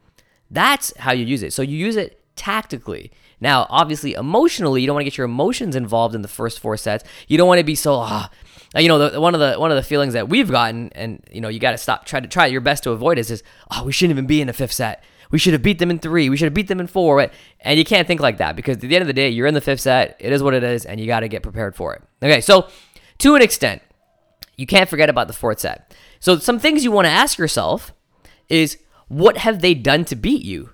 That's 0.50 0.96
how 0.98 1.12
you 1.12 1.24
use 1.24 1.42
it. 1.42 1.52
So 1.52 1.62
you 1.62 1.76
use 1.76 1.96
it 1.96 2.22
tactically. 2.36 3.10
Now, 3.40 3.66
obviously, 3.70 4.14
emotionally, 4.14 4.80
you 4.80 4.86
don't 4.86 4.94
want 4.94 5.02
to 5.02 5.10
get 5.10 5.18
your 5.18 5.26
emotions 5.26 5.76
involved 5.76 6.14
in 6.14 6.22
the 6.22 6.28
first 6.28 6.58
four 6.58 6.76
sets. 6.76 7.04
You 7.28 7.38
don't 7.38 7.48
want 7.48 7.58
to 7.58 7.64
be 7.64 7.74
so 7.74 7.94
ah, 7.94 8.30
you 8.76 8.88
know, 8.88 9.08
the, 9.10 9.20
one 9.20 9.34
of 9.34 9.40
the 9.40 9.58
one 9.58 9.70
of 9.70 9.76
the 9.76 9.82
feelings 9.82 10.12
that 10.14 10.28
we've 10.28 10.50
gotten, 10.50 10.90
and 10.94 11.24
you 11.30 11.40
know, 11.40 11.48
you 11.48 11.58
got 11.58 11.72
to 11.72 11.78
stop, 11.78 12.04
try 12.04 12.20
to 12.20 12.28
try 12.28 12.46
your 12.46 12.60
best 12.60 12.82
to 12.84 12.90
avoid 12.90 13.18
is, 13.18 13.30
is 13.30 13.42
oh, 13.70 13.84
we 13.84 13.92
shouldn't 13.92 14.14
even 14.14 14.26
be 14.26 14.40
in 14.40 14.46
the 14.46 14.52
fifth 14.52 14.72
set. 14.72 15.02
We 15.30 15.38
should 15.38 15.52
have 15.52 15.62
beat 15.62 15.78
them 15.78 15.90
in 15.90 15.98
three. 15.98 16.28
We 16.30 16.36
should 16.36 16.46
have 16.46 16.54
beat 16.54 16.68
them 16.68 16.80
in 16.80 16.86
four. 16.86 17.30
And 17.60 17.78
you 17.78 17.84
can't 17.84 18.06
think 18.06 18.20
like 18.20 18.38
that 18.38 18.56
because 18.56 18.76
at 18.76 18.80
the 18.80 18.94
end 18.94 19.02
of 19.02 19.06
the 19.06 19.12
day, 19.12 19.28
you're 19.28 19.46
in 19.46 19.54
the 19.54 19.60
fifth 19.60 19.80
set. 19.80 20.16
It 20.18 20.32
is 20.32 20.42
what 20.42 20.54
it 20.54 20.64
is, 20.64 20.86
and 20.86 20.98
you 20.98 21.06
got 21.06 21.20
to 21.20 21.28
get 21.28 21.42
prepared 21.42 21.76
for 21.76 21.94
it. 21.94 22.02
Okay, 22.22 22.40
so 22.40 22.68
to 23.18 23.34
an 23.34 23.42
extent, 23.42 23.82
you 24.56 24.66
can't 24.66 24.88
forget 24.88 25.10
about 25.10 25.26
the 25.26 25.34
fourth 25.34 25.60
set. 25.60 25.94
So 26.20 26.38
some 26.38 26.58
things 26.58 26.82
you 26.82 26.90
want 26.90 27.06
to 27.06 27.10
ask 27.10 27.38
yourself 27.38 27.92
is, 28.48 28.78
what 29.08 29.38
have 29.38 29.60
they 29.60 29.74
done 29.74 30.04
to 30.06 30.16
beat 30.16 30.44
you? 30.44 30.70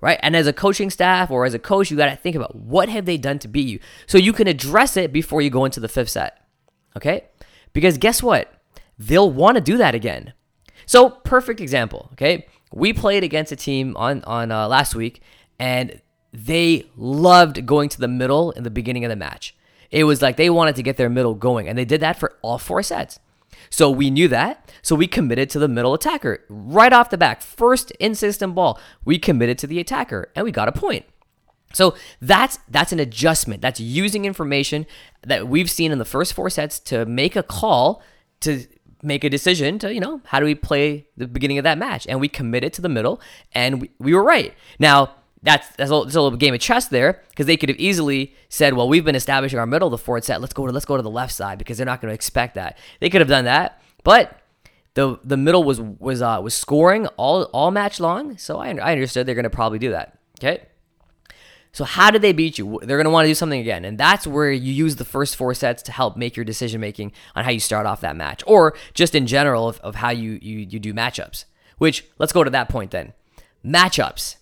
right? 0.00 0.18
And 0.22 0.36
as 0.36 0.46
a 0.46 0.52
coaching 0.52 0.90
staff 0.90 1.30
or 1.30 1.44
as 1.44 1.54
a 1.54 1.58
coach, 1.58 1.90
you 1.90 1.96
got 1.96 2.06
to 2.06 2.16
think 2.16 2.36
about 2.36 2.54
what 2.54 2.88
have 2.88 3.04
they 3.04 3.16
done 3.16 3.38
to 3.40 3.48
beat 3.48 3.68
you 3.68 3.80
so 4.06 4.18
you 4.18 4.32
can 4.32 4.46
address 4.46 4.96
it 4.96 5.12
before 5.12 5.42
you 5.42 5.50
go 5.50 5.64
into 5.64 5.80
the 5.80 5.88
fifth 5.88 6.10
set. 6.10 6.47
Okay? 6.98 7.24
Because 7.72 7.96
guess 7.96 8.22
what? 8.22 8.52
They'll 8.98 9.30
want 9.30 9.54
to 9.54 9.60
do 9.60 9.76
that 9.78 9.94
again. 9.94 10.34
So, 10.84 11.10
perfect 11.10 11.60
example, 11.60 12.08
okay? 12.12 12.46
We 12.72 12.92
played 12.92 13.22
against 13.22 13.52
a 13.52 13.56
team 13.56 13.96
on 13.96 14.24
on 14.24 14.50
uh, 14.50 14.66
last 14.66 14.94
week 14.94 15.22
and 15.58 16.00
they 16.32 16.86
loved 16.96 17.64
going 17.64 17.88
to 17.90 18.00
the 18.00 18.08
middle 18.08 18.50
in 18.50 18.64
the 18.64 18.70
beginning 18.70 19.04
of 19.04 19.10
the 19.10 19.16
match. 19.16 19.54
It 19.90 20.04
was 20.04 20.20
like 20.20 20.36
they 20.36 20.50
wanted 20.50 20.76
to 20.76 20.82
get 20.82 20.96
their 20.96 21.08
middle 21.08 21.34
going 21.34 21.68
and 21.68 21.78
they 21.78 21.84
did 21.84 22.00
that 22.00 22.18
for 22.18 22.36
all 22.42 22.58
four 22.58 22.82
sets. 22.82 23.20
So 23.70 23.90
we 23.90 24.10
knew 24.10 24.28
that. 24.28 24.70
So 24.82 24.96
we 24.96 25.06
committed 25.06 25.50
to 25.50 25.58
the 25.58 25.68
middle 25.68 25.94
attacker 25.94 26.44
right 26.48 26.92
off 26.92 27.10
the 27.10 27.16
back. 27.16 27.42
First 27.42 27.92
in 27.92 28.14
system 28.14 28.54
ball, 28.54 28.78
we 29.04 29.18
committed 29.18 29.56
to 29.58 29.66
the 29.66 29.78
attacker 29.78 30.30
and 30.34 30.44
we 30.44 30.52
got 30.52 30.68
a 30.68 30.72
point. 30.72 31.04
So 31.72 31.94
that's 32.20 32.58
that's 32.68 32.92
an 32.92 33.00
adjustment. 33.00 33.60
That's 33.62 33.80
using 33.80 34.24
information 34.24 34.86
that 35.22 35.48
we've 35.48 35.70
seen 35.70 35.92
in 35.92 35.98
the 35.98 36.04
first 36.04 36.32
four 36.32 36.50
sets 36.50 36.78
to 36.80 37.04
make 37.06 37.36
a 37.36 37.42
call 37.42 38.02
to 38.40 38.64
make 39.02 39.24
a 39.24 39.30
decision 39.30 39.78
to, 39.78 39.92
you 39.92 40.00
know, 40.00 40.20
how 40.24 40.40
do 40.40 40.46
we 40.46 40.54
play 40.54 41.06
the 41.16 41.26
beginning 41.26 41.58
of 41.58 41.64
that 41.64 41.78
match? 41.78 42.06
And 42.08 42.20
we 42.20 42.28
committed 42.28 42.72
to 42.74 42.82
the 42.82 42.88
middle 42.88 43.20
and 43.52 43.82
we, 43.82 43.90
we 43.98 44.14
were 44.14 44.24
right. 44.24 44.54
Now, 44.78 45.14
that's 45.42 45.68
that's 45.76 45.90
a, 45.90 45.94
little, 45.94 46.04
that's 46.04 46.16
a 46.16 46.20
little 46.20 46.36
game 46.36 46.54
of 46.54 46.60
chess 46.60 46.88
there 46.88 47.22
because 47.30 47.46
they 47.46 47.56
could 47.56 47.68
have 47.68 47.78
easily 47.78 48.34
said, 48.48 48.74
"Well, 48.74 48.88
we've 48.88 49.04
been 49.04 49.14
establishing 49.14 49.58
our 49.58 49.66
middle 49.66 49.86
of 49.86 49.92
the 49.92 49.98
fourth 49.98 50.24
set. 50.24 50.40
Let's 50.40 50.52
go 50.52 50.66
to 50.66 50.72
let's 50.72 50.84
go 50.84 50.96
to 50.96 51.02
the 51.02 51.10
left 51.10 51.32
side 51.32 51.58
because 51.58 51.76
they're 51.76 51.86
not 51.86 52.00
going 52.00 52.10
to 52.10 52.14
expect 52.14 52.56
that." 52.56 52.76
They 52.98 53.08
could 53.08 53.20
have 53.20 53.28
done 53.28 53.44
that, 53.44 53.80
but 54.02 54.40
the 54.94 55.16
the 55.22 55.36
middle 55.36 55.62
was 55.62 55.80
was 55.80 56.22
uh, 56.22 56.40
was 56.42 56.54
scoring 56.54 57.06
all 57.16 57.44
all 57.44 57.70
match 57.70 58.00
long, 58.00 58.36
so 58.36 58.58
I 58.58 58.70
I 58.70 58.92
understood 58.92 59.26
they're 59.26 59.36
going 59.36 59.44
to 59.44 59.50
probably 59.50 59.78
do 59.78 59.90
that. 59.90 60.18
Okay. 60.40 60.62
So 61.72 61.84
how 61.84 62.10
did 62.10 62.22
they 62.22 62.32
beat 62.32 62.58
you? 62.58 62.80
They're 62.82 62.96
going 62.96 63.04
to 63.04 63.10
want 63.10 63.26
to 63.26 63.30
do 63.30 63.34
something 63.34 63.60
again, 63.60 63.84
and 63.84 63.98
that's 63.98 64.26
where 64.26 64.50
you 64.50 64.72
use 64.72 64.96
the 64.96 65.04
first 65.04 65.36
four 65.36 65.54
sets 65.54 65.82
to 65.84 65.92
help 65.92 66.16
make 66.16 66.36
your 66.36 66.44
decision 66.44 66.80
making 66.80 67.12
on 67.36 67.44
how 67.44 67.50
you 67.50 67.60
start 67.60 67.86
off 67.86 68.00
that 68.00 68.16
match, 68.16 68.42
or 68.46 68.74
just 68.94 69.14
in 69.14 69.26
general 69.26 69.68
of, 69.68 69.78
of 69.80 69.96
how 69.96 70.10
you, 70.10 70.38
you 70.40 70.60
you 70.60 70.78
do 70.78 70.94
matchups. 70.94 71.44
Which 71.76 72.04
let's 72.18 72.32
go 72.32 72.42
to 72.42 72.50
that 72.50 72.68
point 72.68 72.90
then. 72.90 73.12
Matchups. 73.64 74.36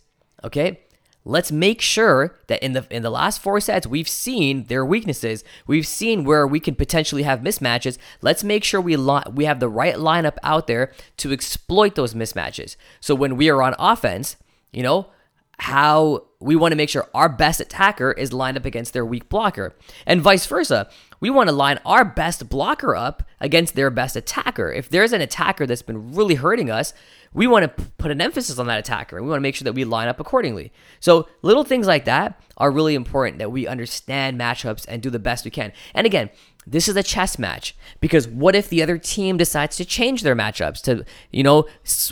Okay, 0.44 0.80
let's 1.24 1.50
make 1.50 1.80
sure 1.80 2.38
that 2.46 2.62
in 2.62 2.72
the 2.72 2.86
in 2.90 3.02
the 3.02 3.10
last 3.10 3.42
four 3.42 3.60
sets 3.60 3.86
we've 3.86 4.08
seen 4.08 4.64
their 4.64 4.84
weaknesses. 4.84 5.42
We've 5.66 5.86
seen 5.86 6.24
where 6.24 6.46
we 6.46 6.60
can 6.60 6.76
potentially 6.76 7.24
have 7.24 7.40
mismatches. 7.40 7.98
Let's 8.22 8.44
make 8.44 8.64
sure 8.64 8.80
we 8.80 8.96
li- 8.96 9.24
we 9.34 9.44
have 9.44 9.60
the 9.60 9.68
right 9.68 9.96
lineup 9.96 10.36
out 10.42 10.68
there 10.68 10.92
to 11.18 11.32
exploit 11.32 11.96
those 11.96 12.14
mismatches. 12.14 12.76
So 13.00 13.14
when 13.14 13.36
we 13.36 13.50
are 13.50 13.62
on 13.62 13.74
offense, 13.78 14.36
you 14.72 14.82
know, 14.82 15.08
how 15.58 16.26
we 16.38 16.54
want 16.54 16.72
to 16.72 16.76
make 16.76 16.90
sure 16.90 17.08
our 17.14 17.28
best 17.28 17.60
attacker 17.60 18.12
is 18.12 18.32
lined 18.32 18.56
up 18.56 18.64
against 18.64 18.92
their 18.92 19.06
weak 19.06 19.28
blocker, 19.28 19.74
and 20.06 20.20
vice 20.20 20.46
versa. 20.46 20.88
We 21.18 21.30
want 21.30 21.48
to 21.48 21.54
line 21.54 21.78
our 21.86 22.04
best 22.04 22.48
blocker 22.50 22.94
up 22.94 23.22
against 23.40 23.74
their 23.74 23.88
best 23.90 24.16
attacker. 24.16 24.70
If 24.70 24.90
there's 24.90 25.14
an 25.14 25.22
attacker 25.22 25.66
that's 25.66 25.80
been 25.80 26.14
really 26.14 26.34
hurting 26.34 26.70
us, 26.70 26.92
we 27.32 27.46
want 27.46 27.64
to 27.64 27.84
put 27.98 28.10
an 28.10 28.20
emphasis 28.20 28.58
on 28.58 28.66
that 28.66 28.78
attacker 28.78 29.16
and 29.16 29.24
we 29.24 29.30
want 29.30 29.38
to 29.38 29.42
make 29.42 29.54
sure 29.54 29.64
that 29.64 29.72
we 29.72 29.84
line 29.84 30.08
up 30.08 30.20
accordingly. 30.20 30.72
So, 31.00 31.26
little 31.40 31.64
things 31.64 31.86
like 31.86 32.04
that 32.04 32.40
are 32.58 32.70
really 32.70 32.94
important 32.94 33.38
that 33.38 33.50
we 33.50 33.66
understand 33.66 34.38
matchups 34.38 34.84
and 34.88 35.02
do 35.02 35.10
the 35.10 35.18
best 35.18 35.44
we 35.44 35.50
can. 35.50 35.72
And 35.94 36.06
again, 36.06 36.30
this 36.66 36.88
is 36.88 36.96
a 36.96 37.02
chess 37.02 37.38
match 37.38 37.76
because 38.00 38.26
what 38.26 38.56
if 38.56 38.68
the 38.68 38.82
other 38.82 38.98
team 38.98 39.36
decides 39.36 39.76
to 39.76 39.84
change 39.84 40.22
their 40.22 40.34
matchups 40.34 40.80
to, 40.82 41.04
you 41.30 41.42
know, 41.42 41.66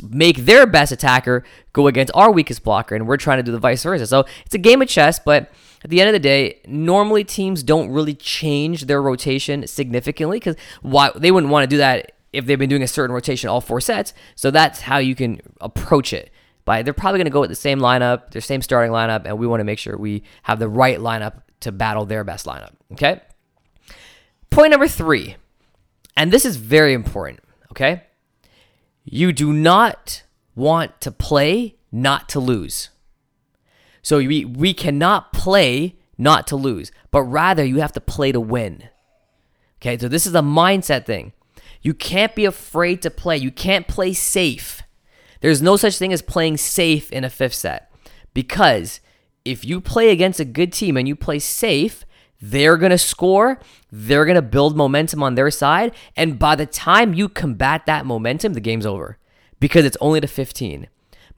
make 0.08 0.38
their 0.38 0.66
best 0.66 0.92
attacker 0.92 1.44
go 1.72 1.88
against 1.88 2.12
our 2.14 2.30
weakest 2.30 2.62
blocker 2.62 2.94
and 2.94 3.08
we're 3.08 3.16
trying 3.16 3.38
to 3.38 3.42
do 3.42 3.50
the 3.52 3.58
vice 3.58 3.82
versa. 3.82 4.06
So, 4.06 4.24
it's 4.46 4.54
a 4.54 4.58
game 4.58 4.80
of 4.80 4.88
chess, 4.88 5.18
but 5.18 5.50
at 5.82 5.90
the 5.90 6.00
end 6.00 6.08
of 6.08 6.14
the 6.14 6.20
day, 6.20 6.60
normally 6.66 7.24
teams 7.24 7.62
don't 7.62 7.90
really 7.90 8.14
change 8.14 8.86
their 8.86 9.02
rotation 9.02 9.66
significantly 9.66 10.38
because 10.38 10.56
why 10.82 11.10
they 11.14 11.30
wouldn't 11.30 11.52
want 11.52 11.64
to 11.64 11.68
do 11.68 11.78
that 11.78 12.12
if 12.32 12.46
they've 12.46 12.58
been 12.58 12.70
doing 12.70 12.82
a 12.82 12.88
certain 12.88 13.14
rotation 13.14 13.50
all 13.50 13.60
four 13.60 13.80
sets. 13.80 14.14
So 14.34 14.50
that's 14.50 14.80
how 14.80 14.98
you 14.98 15.14
can 15.14 15.40
approach 15.60 16.12
it. 16.12 16.30
But 16.64 16.84
they're 16.84 16.94
probably 16.94 17.18
going 17.18 17.26
to 17.26 17.30
go 17.30 17.40
with 17.40 17.50
the 17.50 17.56
same 17.56 17.78
lineup, 17.78 18.30
their 18.30 18.40
same 18.40 18.62
starting 18.62 18.90
lineup, 18.90 19.26
and 19.26 19.38
we 19.38 19.46
want 19.46 19.60
to 19.60 19.64
make 19.64 19.78
sure 19.78 19.98
we 19.98 20.22
have 20.44 20.58
the 20.58 20.68
right 20.68 20.98
lineup 20.98 21.42
to 21.60 21.72
battle 21.72 22.06
their 22.06 22.24
best 22.24 22.46
lineup. 22.46 22.72
Okay. 22.92 23.20
Point 24.54 24.70
number 24.70 24.86
three, 24.86 25.34
and 26.16 26.32
this 26.32 26.44
is 26.44 26.54
very 26.58 26.92
important. 26.94 27.40
Okay. 27.72 28.04
You 29.04 29.32
do 29.32 29.52
not 29.52 30.22
want 30.54 31.00
to 31.00 31.10
play 31.10 31.74
not 31.90 32.28
to 32.28 32.38
lose. 32.38 32.90
So 34.00 34.18
we, 34.18 34.44
we 34.44 34.72
cannot 34.72 35.32
play 35.32 35.96
not 36.16 36.46
to 36.46 36.56
lose, 36.56 36.92
but 37.10 37.22
rather 37.22 37.64
you 37.64 37.80
have 37.80 37.94
to 37.94 38.00
play 38.00 38.30
to 38.30 38.38
win. 38.38 38.90
Okay, 39.82 39.98
so 39.98 40.06
this 40.06 40.24
is 40.24 40.36
a 40.36 40.40
mindset 40.40 41.04
thing. 41.04 41.32
You 41.82 41.92
can't 41.92 42.36
be 42.36 42.44
afraid 42.44 43.02
to 43.02 43.10
play. 43.10 43.36
You 43.36 43.50
can't 43.50 43.88
play 43.88 44.12
safe. 44.12 44.82
There's 45.40 45.62
no 45.62 45.76
such 45.76 45.98
thing 45.98 46.12
as 46.12 46.22
playing 46.22 46.58
safe 46.58 47.10
in 47.10 47.24
a 47.24 47.28
fifth 47.28 47.54
set 47.54 47.90
because 48.34 49.00
if 49.44 49.64
you 49.64 49.80
play 49.80 50.10
against 50.10 50.38
a 50.38 50.44
good 50.44 50.72
team 50.72 50.96
and 50.96 51.08
you 51.08 51.16
play 51.16 51.40
safe, 51.40 52.04
they're 52.50 52.76
going 52.76 52.90
to 52.90 52.98
score, 52.98 53.58
they're 53.90 54.26
going 54.26 54.34
to 54.34 54.42
build 54.42 54.76
momentum 54.76 55.22
on 55.22 55.34
their 55.34 55.50
side, 55.50 55.92
and 56.14 56.38
by 56.38 56.54
the 56.54 56.66
time 56.66 57.14
you 57.14 57.28
combat 57.28 57.86
that 57.86 58.04
momentum, 58.04 58.52
the 58.52 58.60
game's 58.60 58.84
over 58.84 59.18
because 59.60 59.86
it's 59.86 59.96
only 60.00 60.20
to 60.20 60.26
15. 60.26 60.88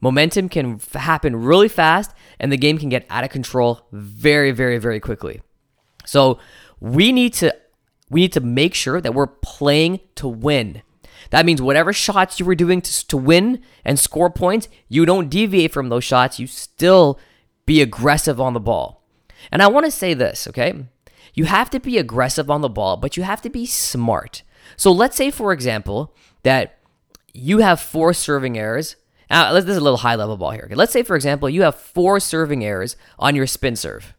Momentum 0.01 0.49
can 0.49 0.75
f- 0.75 1.01
happen 1.01 1.35
really 1.35 1.69
fast 1.69 2.11
and 2.39 2.51
the 2.51 2.57
game 2.57 2.77
can 2.77 2.89
get 2.89 3.05
out 3.09 3.23
of 3.23 3.29
control 3.29 3.87
very, 3.91 4.51
very, 4.51 4.77
very 4.77 4.99
quickly. 4.99 5.41
So 6.05 6.39
we 6.79 7.11
need 7.11 7.33
to 7.35 7.55
we 8.09 8.21
need 8.21 8.33
to 8.33 8.41
make 8.41 8.73
sure 8.73 9.01
that 9.01 9.13
we're 9.13 9.27
playing 9.27 9.99
to 10.15 10.27
win. 10.27 10.81
That 11.31 11.45
means 11.45 11.61
whatever 11.61 11.91
shots 11.91 12.39
you 12.39 12.45
were 12.45 12.55
doing 12.55 12.81
to, 12.81 13.07
to 13.07 13.17
win 13.17 13.61
and 13.83 13.99
score 13.99 14.29
points, 14.29 14.69
you 14.87 15.05
don't 15.05 15.29
deviate 15.29 15.73
from 15.73 15.89
those 15.89 16.03
shots. 16.03 16.39
You 16.39 16.47
still 16.47 17.19
be 17.65 17.81
aggressive 17.81 18.39
on 18.39 18.53
the 18.53 18.59
ball. 18.59 19.03
And 19.51 19.61
I 19.61 19.67
want 19.67 19.85
to 19.85 19.91
say 19.91 20.13
this, 20.13 20.47
okay? 20.47 20.85
You 21.37 21.45
have 21.45 21.69
to 21.69 21.79
be 21.79 21.97
aggressive 21.97 22.51
on 22.51 22.59
the 22.59 22.67
ball, 22.67 22.97
but 22.97 23.15
you 23.15 23.23
have 23.23 23.41
to 23.43 23.49
be 23.49 23.65
smart. 23.65 24.43
So 24.75 24.91
let's 24.91 25.15
say, 25.15 25.31
for 25.31 25.53
example, 25.53 26.13
that 26.43 26.79
you 27.33 27.59
have 27.59 27.79
four 27.79 28.13
serving 28.13 28.57
errors 28.57 28.97
now, 29.29 29.53
this 29.53 29.65
is 29.65 29.77
a 29.77 29.81
little 29.81 29.97
high 29.97 30.15
level 30.15 30.37
ball 30.37 30.51
here. 30.51 30.69
Let's 30.73 30.93
say, 30.93 31.03
for 31.03 31.15
example, 31.15 31.49
you 31.49 31.63
have 31.63 31.75
four 31.75 32.19
serving 32.19 32.63
errors 32.63 32.95
on 33.19 33.35
your 33.35 33.47
spin 33.47 33.75
serve. 33.75 34.13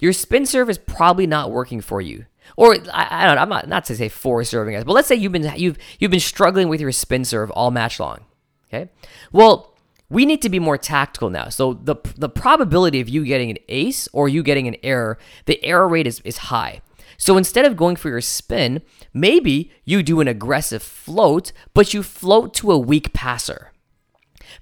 Your 0.00 0.12
spin 0.12 0.46
serve 0.46 0.70
is 0.70 0.78
probably 0.78 1.26
not 1.26 1.50
working 1.50 1.80
for 1.80 2.00
you. 2.00 2.26
Or 2.56 2.74
I, 2.92 3.06
I 3.10 3.26
don't 3.26 3.36
know, 3.36 3.42
I'm 3.42 3.48
not 3.48 3.68
not 3.68 3.84
to 3.86 3.96
say 3.96 4.08
four 4.08 4.42
serving 4.42 4.74
errors, 4.74 4.84
but 4.84 4.94
let's 4.94 5.06
say 5.06 5.14
you've 5.14 5.32
been 5.32 5.52
you've 5.56 5.78
you've 5.98 6.10
been 6.10 6.18
struggling 6.18 6.68
with 6.68 6.80
your 6.80 6.90
spin 6.90 7.24
serve 7.24 7.50
all 7.52 7.70
match 7.70 8.00
long. 8.00 8.24
Okay? 8.68 8.90
Well, 9.30 9.76
we 10.10 10.26
need 10.26 10.42
to 10.42 10.48
be 10.48 10.58
more 10.58 10.76
tactical 10.76 11.30
now. 11.30 11.48
So 11.48 11.74
the 11.74 11.96
the 12.16 12.28
probability 12.28 13.00
of 13.00 13.08
you 13.08 13.24
getting 13.24 13.50
an 13.50 13.58
ace 13.68 14.08
or 14.12 14.28
you 14.28 14.42
getting 14.42 14.68
an 14.68 14.76
error, 14.82 15.16
the 15.46 15.64
error 15.64 15.88
rate 15.88 16.06
is, 16.06 16.20
is 16.20 16.38
high. 16.38 16.82
So 17.16 17.36
instead 17.36 17.64
of 17.64 17.76
going 17.76 17.96
for 17.96 18.08
your 18.08 18.20
spin, 18.20 18.82
maybe 19.14 19.70
you 19.84 20.02
do 20.02 20.20
an 20.20 20.28
aggressive 20.28 20.82
float, 20.82 21.52
but 21.74 21.94
you 21.94 22.02
float 22.02 22.54
to 22.54 22.72
a 22.72 22.78
weak 22.78 23.12
passer. 23.12 23.72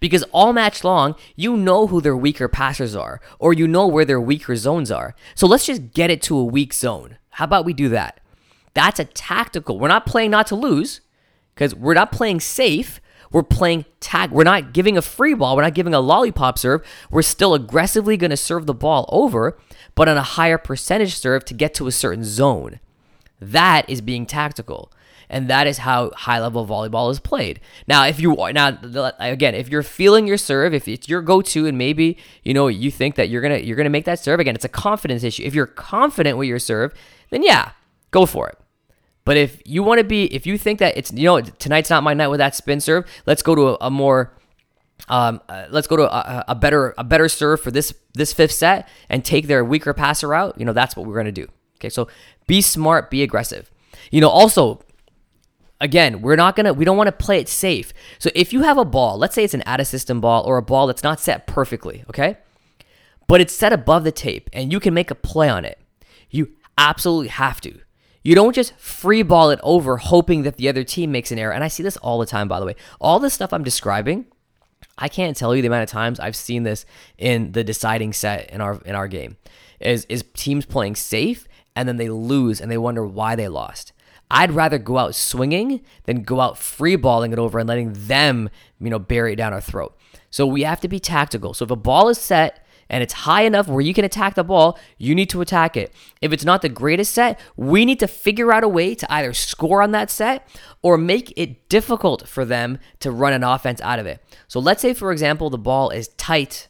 Because 0.00 0.24
all 0.32 0.52
match 0.52 0.84
long, 0.84 1.14
you 1.34 1.56
know 1.56 1.86
who 1.86 2.00
their 2.00 2.16
weaker 2.16 2.48
passers 2.48 2.94
are, 2.94 3.20
or 3.38 3.52
you 3.52 3.66
know 3.66 3.86
where 3.86 4.04
their 4.04 4.20
weaker 4.20 4.54
zones 4.54 4.90
are. 4.90 5.14
So 5.34 5.46
let's 5.46 5.66
just 5.66 5.92
get 5.92 6.10
it 6.10 6.20
to 6.22 6.36
a 6.36 6.44
weak 6.44 6.74
zone. 6.74 7.16
How 7.30 7.44
about 7.44 7.64
we 7.64 7.72
do 7.72 7.88
that? 7.90 8.20
That's 8.74 9.00
a 9.00 9.04
tactical. 9.04 9.78
We're 9.78 9.88
not 9.88 10.04
playing 10.04 10.32
not 10.32 10.46
to 10.48 10.56
lose, 10.56 11.00
because 11.54 11.74
we're 11.74 11.94
not 11.94 12.12
playing 12.12 12.40
safe. 12.40 13.00
We're 13.32 13.42
playing 13.42 13.84
tag. 14.00 14.30
We're 14.30 14.44
not 14.44 14.72
giving 14.72 14.96
a 14.96 15.02
free 15.02 15.34
ball. 15.34 15.56
We're 15.56 15.62
not 15.62 15.74
giving 15.74 15.94
a 15.94 16.00
lollipop 16.00 16.58
serve. 16.58 16.84
We're 17.10 17.22
still 17.22 17.54
aggressively 17.54 18.16
going 18.16 18.30
to 18.30 18.36
serve 18.36 18.66
the 18.66 18.74
ball 18.74 19.08
over, 19.10 19.58
but 19.94 20.08
on 20.08 20.16
a 20.16 20.22
higher 20.22 20.58
percentage 20.58 21.16
serve 21.16 21.44
to 21.46 21.54
get 21.54 21.74
to 21.74 21.86
a 21.86 21.92
certain 21.92 22.24
zone. 22.24 22.80
That 23.40 23.88
is 23.88 24.00
being 24.00 24.26
tactical 24.26 24.92
and 25.30 25.48
that 25.48 25.66
is 25.66 25.78
how 25.78 26.10
high 26.16 26.40
level 26.40 26.66
volleyball 26.66 27.10
is 27.10 27.20
played. 27.20 27.60
Now, 27.86 28.06
if 28.06 28.20
you 28.20 28.34
now 28.52 28.78
again, 29.18 29.54
if 29.54 29.68
you're 29.68 29.82
feeling 29.82 30.26
your 30.26 30.36
serve, 30.36 30.74
if 30.74 30.88
it's 30.88 31.08
your 31.08 31.22
go-to, 31.22 31.66
and 31.66 31.76
maybe 31.76 32.16
you 32.42 32.54
know 32.54 32.68
you 32.68 32.90
think 32.90 33.16
that 33.16 33.28
you're 33.28 33.42
gonna 33.42 33.58
you're 33.58 33.76
gonna 33.76 33.90
make 33.90 34.04
that 34.06 34.18
serve 34.18 34.40
again, 34.40 34.54
it's 34.54 34.64
a 34.64 34.70
confidence 34.70 35.22
issue. 35.22 35.42
If 35.42 35.54
you're 35.54 35.66
confident 35.66 36.38
with 36.38 36.48
your 36.48 36.58
serve, 36.58 36.94
then 37.30 37.42
yeah, 37.42 37.72
go 38.10 38.26
for 38.26 38.48
it. 38.48 38.58
But 39.28 39.36
if 39.36 39.60
you 39.66 39.82
want 39.82 39.98
to 39.98 40.04
be, 40.04 40.24
if 40.34 40.46
you 40.46 40.56
think 40.56 40.78
that 40.78 40.96
it's 40.96 41.12
you 41.12 41.24
know 41.24 41.42
tonight's 41.42 41.90
not 41.90 42.02
my 42.02 42.14
night 42.14 42.28
with 42.28 42.38
that 42.38 42.54
spin 42.54 42.80
serve, 42.80 43.04
let's 43.26 43.42
go 43.42 43.54
to 43.54 43.68
a, 43.68 43.76
a 43.82 43.90
more 43.90 44.32
um, 45.10 45.42
uh, 45.50 45.66
let's 45.68 45.86
go 45.86 45.96
to 45.96 46.04
a, 46.10 46.46
a, 46.48 46.54
better 46.54 46.94
a 46.96 47.04
better 47.04 47.28
serve 47.28 47.60
for 47.60 47.70
this 47.70 47.92
this 48.14 48.32
fifth 48.32 48.52
set 48.52 48.88
and 49.10 49.22
take 49.22 49.46
their 49.46 49.62
weaker 49.62 49.92
passer 49.92 50.32
out. 50.32 50.58
You 50.58 50.64
know 50.64 50.72
that's 50.72 50.96
what 50.96 51.04
we're 51.04 51.18
gonna 51.18 51.30
do. 51.30 51.46
Okay, 51.76 51.90
so 51.90 52.08
be 52.46 52.62
smart, 52.62 53.10
be 53.10 53.22
aggressive. 53.22 53.70
You 54.10 54.22
know, 54.22 54.30
also 54.30 54.80
Again, 55.80 56.22
we're 56.22 56.34
not 56.34 56.56
gonna, 56.56 56.72
we 56.72 56.86
don't 56.86 56.96
wanna 56.96 57.12
play 57.12 57.38
it 57.38 57.50
safe. 57.50 57.92
So 58.18 58.30
if 58.34 58.54
you 58.54 58.62
have 58.62 58.78
a 58.78 58.84
ball, 58.84 59.18
let's 59.18 59.34
say 59.34 59.44
it's 59.44 59.54
an 59.54 59.62
out 59.66 59.78
of 59.78 59.86
system 59.86 60.22
ball 60.22 60.42
or 60.44 60.56
a 60.56 60.62
ball 60.62 60.86
that's 60.86 61.04
not 61.04 61.20
set 61.20 61.46
perfectly, 61.46 62.02
okay? 62.08 62.38
But 63.26 63.42
it's 63.42 63.54
set 63.54 63.74
above 63.74 64.04
the 64.04 64.10
tape 64.10 64.48
and 64.54 64.72
you 64.72 64.80
can 64.80 64.94
make 64.94 65.10
a 65.10 65.14
play 65.14 65.48
on 65.50 65.66
it, 65.66 65.78
you 66.30 66.50
absolutely 66.78 67.28
have 67.28 67.60
to. 67.60 67.78
You 68.28 68.34
don't 68.34 68.54
just 68.54 68.76
free 68.76 69.22
ball 69.22 69.48
it 69.48 69.58
over 69.62 69.96
hoping 69.96 70.42
that 70.42 70.58
the 70.58 70.68
other 70.68 70.84
team 70.84 71.10
makes 71.10 71.32
an 71.32 71.38
error. 71.38 71.54
And 71.54 71.64
I 71.64 71.68
see 71.68 71.82
this 71.82 71.96
all 71.96 72.18
the 72.18 72.26
time, 72.26 72.46
by 72.46 72.60
the 72.60 72.66
way. 72.66 72.76
All 73.00 73.18
the 73.18 73.30
stuff 73.30 73.54
I'm 73.54 73.64
describing, 73.64 74.26
I 74.98 75.08
can't 75.08 75.34
tell 75.34 75.56
you 75.56 75.62
the 75.62 75.68
amount 75.68 75.84
of 75.84 75.88
times 75.88 76.20
I've 76.20 76.36
seen 76.36 76.62
this 76.62 76.84
in 77.16 77.52
the 77.52 77.64
deciding 77.64 78.12
set 78.12 78.50
in 78.50 78.60
our 78.60 78.82
in 78.84 78.94
our 78.94 79.08
game. 79.08 79.38
Is 79.80 80.04
is 80.10 80.26
teams 80.34 80.66
playing 80.66 80.96
safe 80.96 81.48
and 81.74 81.88
then 81.88 81.96
they 81.96 82.10
lose 82.10 82.60
and 82.60 82.70
they 82.70 82.76
wonder 82.76 83.06
why 83.06 83.34
they 83.34 83.48
lost. 83.48 83.94
I'd 84.30 84.52
rather 84.52 84.76
go 84.76 84.98
out 84.98 85.14
swinging 85.14 85.80
than 86.04 86.22
go 86.22 86.42
out 86.42 86.58
free 86.58 86.96
balling 86.96 87.32
it 87.32 87.38
over 87.38 87.58
and 87.58 87.66
letting 87.66 87.94
them, 87.94 88.50
you 88.78 88.90
know, 88.90 88.98
bury 88.98 89.32
it 89.32 89.36
down 89.36 89.54
our 89.54 89.62
throat. 89.62 89.96
So 90.28 90.46
we 90.46 90.64
have 90.64 90.82
to 90.82 90.88
be 90.88 91.00
tactical. 91.00 91.54
So 91.54 91.64
if 91.64 91.70
a 91.70 91.76
ball 91.76 92.10
is 92.10 92.18
set 92.18 92.62
and 92.88 93.02
it's 93.02 93.12
high 93.12 93.42
enough 93.42 93.68
where 93.68 93.80
you 93.80 93.94
can 93.94 94.04
attack 94.04 94.34
the 94.34 94.44
ball, 94.44 94.78
you 94.96 95.14
need 95.14 95.30
to 95.30 95.40
attack 95.40 95.76
it. 95.76 95.92
If 96.20 96.32
it's 96.32 96.44
not 96.44 96.62
the 96.62 96.68
greatest 96.68 97.12
set, 97.12 97.38
we 97.56 97.84
need 97.84 98.00
to 98.00 98.08
figure 98.08 98.52
out 98.52 98.64
a 98.64 98.68
way 98.68 98.94
to 98.94 99.12
either 99.12 99.32
score 99.32 99.82
on 99.82 99.92
that 99.92 100.10
set 100.10 100.48
or 100.82 100.96
make 100.96 101.32
it 101.36 101.68
difficult 101.68 102.28
for 102.28 102.44
them 102.44 102.78
to 103.00 103.10
run 103.10 103.32
an 103.32 103.44
offense 103.44 103.80
out 103.82 103.98
of 103.98 104.06
it. 104.06 104.22
So 104.46 104.60
let's 104.60 104.82
say, 104.82 104.94
for 104.94 105.12
example, 105.12 105.50
the 105.50 105.58
ball 105.58 105.90
is 105.90 106.08
tight 106.08 106.68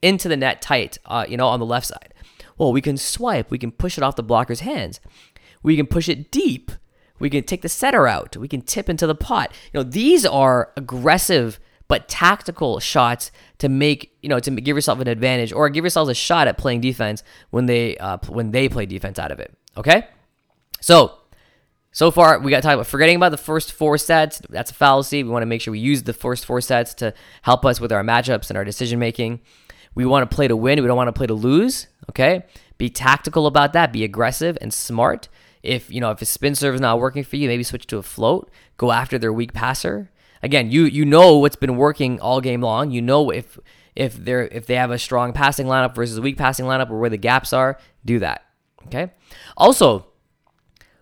into 0.00 0.28
the 0.28 0.36
net, 0.36 0.62
tight, 0.62 0.98
uh, 1.06 1.26
you 1.28 1.36
know, 1.36 1.48
on 1.48 1.60
the 1.60 1.66
left 1.66 1.86
side. 1.86 2.14
Well, 2.58 2.72
we 2.72 2.80
can 2.80 2.96
swipe, 2.96 3.50
we 3.50 3.58
can 3.58 3.72
push 3.72 3.96
it 3.96 4.04
off 4.04 4.16
the 4.16 4.22
blocker's 4.22 4.60
hands. 4.60 5.00
We 5.62 5.76
can 5.76 5.86
push 5.86 6.08
it 6.08 6.30
deep 6.30 6.72
we 7.22 7.30
can 7.30 7.44
take 7.44 7.62
the 7.62 7.68
setter 7.68 8.08
out. 8.08 8.36
We 8.36 8.48
can 8.48 8.62
tip 8.62 8.88
into 8.88 9.06
the 9.06 9.14
pot. 9.14 9.52
You 9.72 9.78
know, 9.78 9.84
these 9.84 10.26
are 10.26 10.72
aggressive 10.76 11.60
but 11.92 12.08
tactical 12.08 12.80
shots 12.80 13.30
to 13.58 13.68
make 13.68 14.16
you 14.22 14.28
know 14.30 14.40
to 14.40 14.50
give 14.50 14.74
yourself 14.78 14.98
an 15.00 15.08
advantage 15.08 15.52
or 15.52 15.68
give 15.68 15.84
yourselves 15.84 16.08
a 16.08 16.14
shot 16.14 16.48
at 16.48 16.56
playing 16.56 16.80
defense 16.80 17.22
when 17.50 17.66
they 17.66 17.98
uh, 17.98 18.16
when 18.28 18.50
they 18.50 18.66
play 18.66 18.86
defense 18.86 19.18
out 19.18 19.30
of 19.30 19.38
it. 19.38 19.54
Okay, 19.76 20.06
so 20.80 21.18
so 21.90 22.10
far 22.10 22.38
we 22.38 22.50
got 22.50 22.56
to 22.56 22.62
talk 22.62 22.72
about 22.72 22.86
forgetting 22.86 23.16
about 23.16 23.28
the 23.28 23.36
first 23.36 23.74
four 23.74 23.98
sets. 23.98 24.40
That's 24.48 24.70
a 24.70 24.74
fallacy. 24.74 25.22
We 25.22 25.28
want 25.28 25.42
to 25.42 25.46
make 25.46 25.60
sure 25.60 25.72
we 25.72 25.80
use 25.80 26.04
the 26.04 26.14
first 26.14 26.46
four 26.46 26.62
sets 26.62 26.94
to 26.94 27.12
help 27.42 27.66
us 27.66 27.78
with 27.78 27.92
our 27.92 28.02
matchups 28.02 28.48
and 28.48 28.56
our 28.56 28.64
decision 28.64 28.98
making. 28.98 29.40
We 29.94 30.06
want 30.06 30.30
to 30.30 30.34
play 30.34 30.48
to 30.48 30.56
win. 30.56 30.80
We 30.80 30.86
don't 30.86 30.96
want 30.96 31.08
to 31.08 31.12
play 31.12 31.26
to 31.26 31.34
lose. 31.34 31.88
Okay, 32.08 32.46
be 32.78 32.88
tactical 32.88 33.46
about 33.46 33.74
that. 33.74 33.92
Be 33.92 34.02
aggressive 34.02 34.56
and 34.62 34.72
smart. 34.72 35.28
If 35.62 35.90
you 35.90 36.00
know 36.00 36.10
if 36.10 36.22
a 36.22 36.24
spin 36.24 36.54
serve 36.54 36.74
is 36.74 36.80
not 36.80 37.00
working 37.00 37.22
for 37.22 37.36
you, 37.36 37.48
maybe 37.48 37.64
switch 37.64 37.86
to 37.88 37.98
a 37.98 38.02
float. 38.02 38.50
Go 38.78 38.92
after 38.92 39.18
their 39.18 39.30
weak 39.30 39.52
passer. 39.52 40.08
Again, 40.42 40.70
you 40.70 40.84
you 40.84 41.04
know 41.04 41.38
what's 41.38 41.56
been 41.56 41.76
working 41.76 42.20
all 42.20 42.40
game 42.40 42.60
long. 42.60 42.90
You 42.90 43.02
know 43.02 43.30
if 43.30 43.58
if 43.94 44.16
they're 44.16 44.48
if 44.48 44.66
they 44.66 44.74
have 44.74 44.90
a 44.90 44.98
strong 44.98 45.32
passing 45.32 45.66
lineup 45.66 45.94
versus 45.94 46.18
a 46.18 46.22
weak 46.22 46.36
passing 46.36 46.66
lineup 46.66 46.90
or 46.90 46.98
where 46.98 47.10
the 47.10 47.16
gaps 47.16 47.52
are. 47.52 47.78
Do 48.04 48.18
that. 48.18 48.44
Okay. 48.86 49.12
Also, 49.56 50.06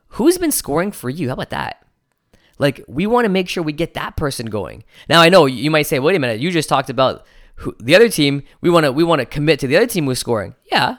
who's 0.08 0.38
been 0.38 0.52
scoring 0.52 0.92
for 0.92 1.08
you? 1.08 1.28
How 1.28 1.34
about 1.34 1.50
that? 1.50 1.84
Like 2.58 2.84
we 2.86 3.06
want 3.06 3.24
to 3.24 3.30
make 3.30 3.48
sure 3.48 3.62
we 3.62 3.72
get 3.72 3.94
that 3.94 4.16
person 4.16 4.46
going. 4.46 4.84
Now 5.08 5.22
I 5.22 5.30
know 5.30 5.46
you 5.46 5.70
might 5.70 5.86
say, 5.86 5.98
wait 5.98 6.16
a 6.16 6.18
minute, 6.18 6.40
you 6.40 6.50
just 6.50 6.68
talked 6.68 6.90
about 6.90 7.26
who, 7.56 7.74
the 7.80 7.94
other 7.94 8.08
team. 8.08 8.42
We 8.60 8.68
want 8.68 8.84
to 8.84 8.92
we 8.92 9.04
want 9.04 9.20
to 9.20 9.26
commit 9.26 9.60
to 9.60 9.66
the 9.66 9.76
other 9.76 9.86
team 9.86 10.04
who's 10.04 10.18
scoring. 10.18 10.54
Yeah, 10.70 10.96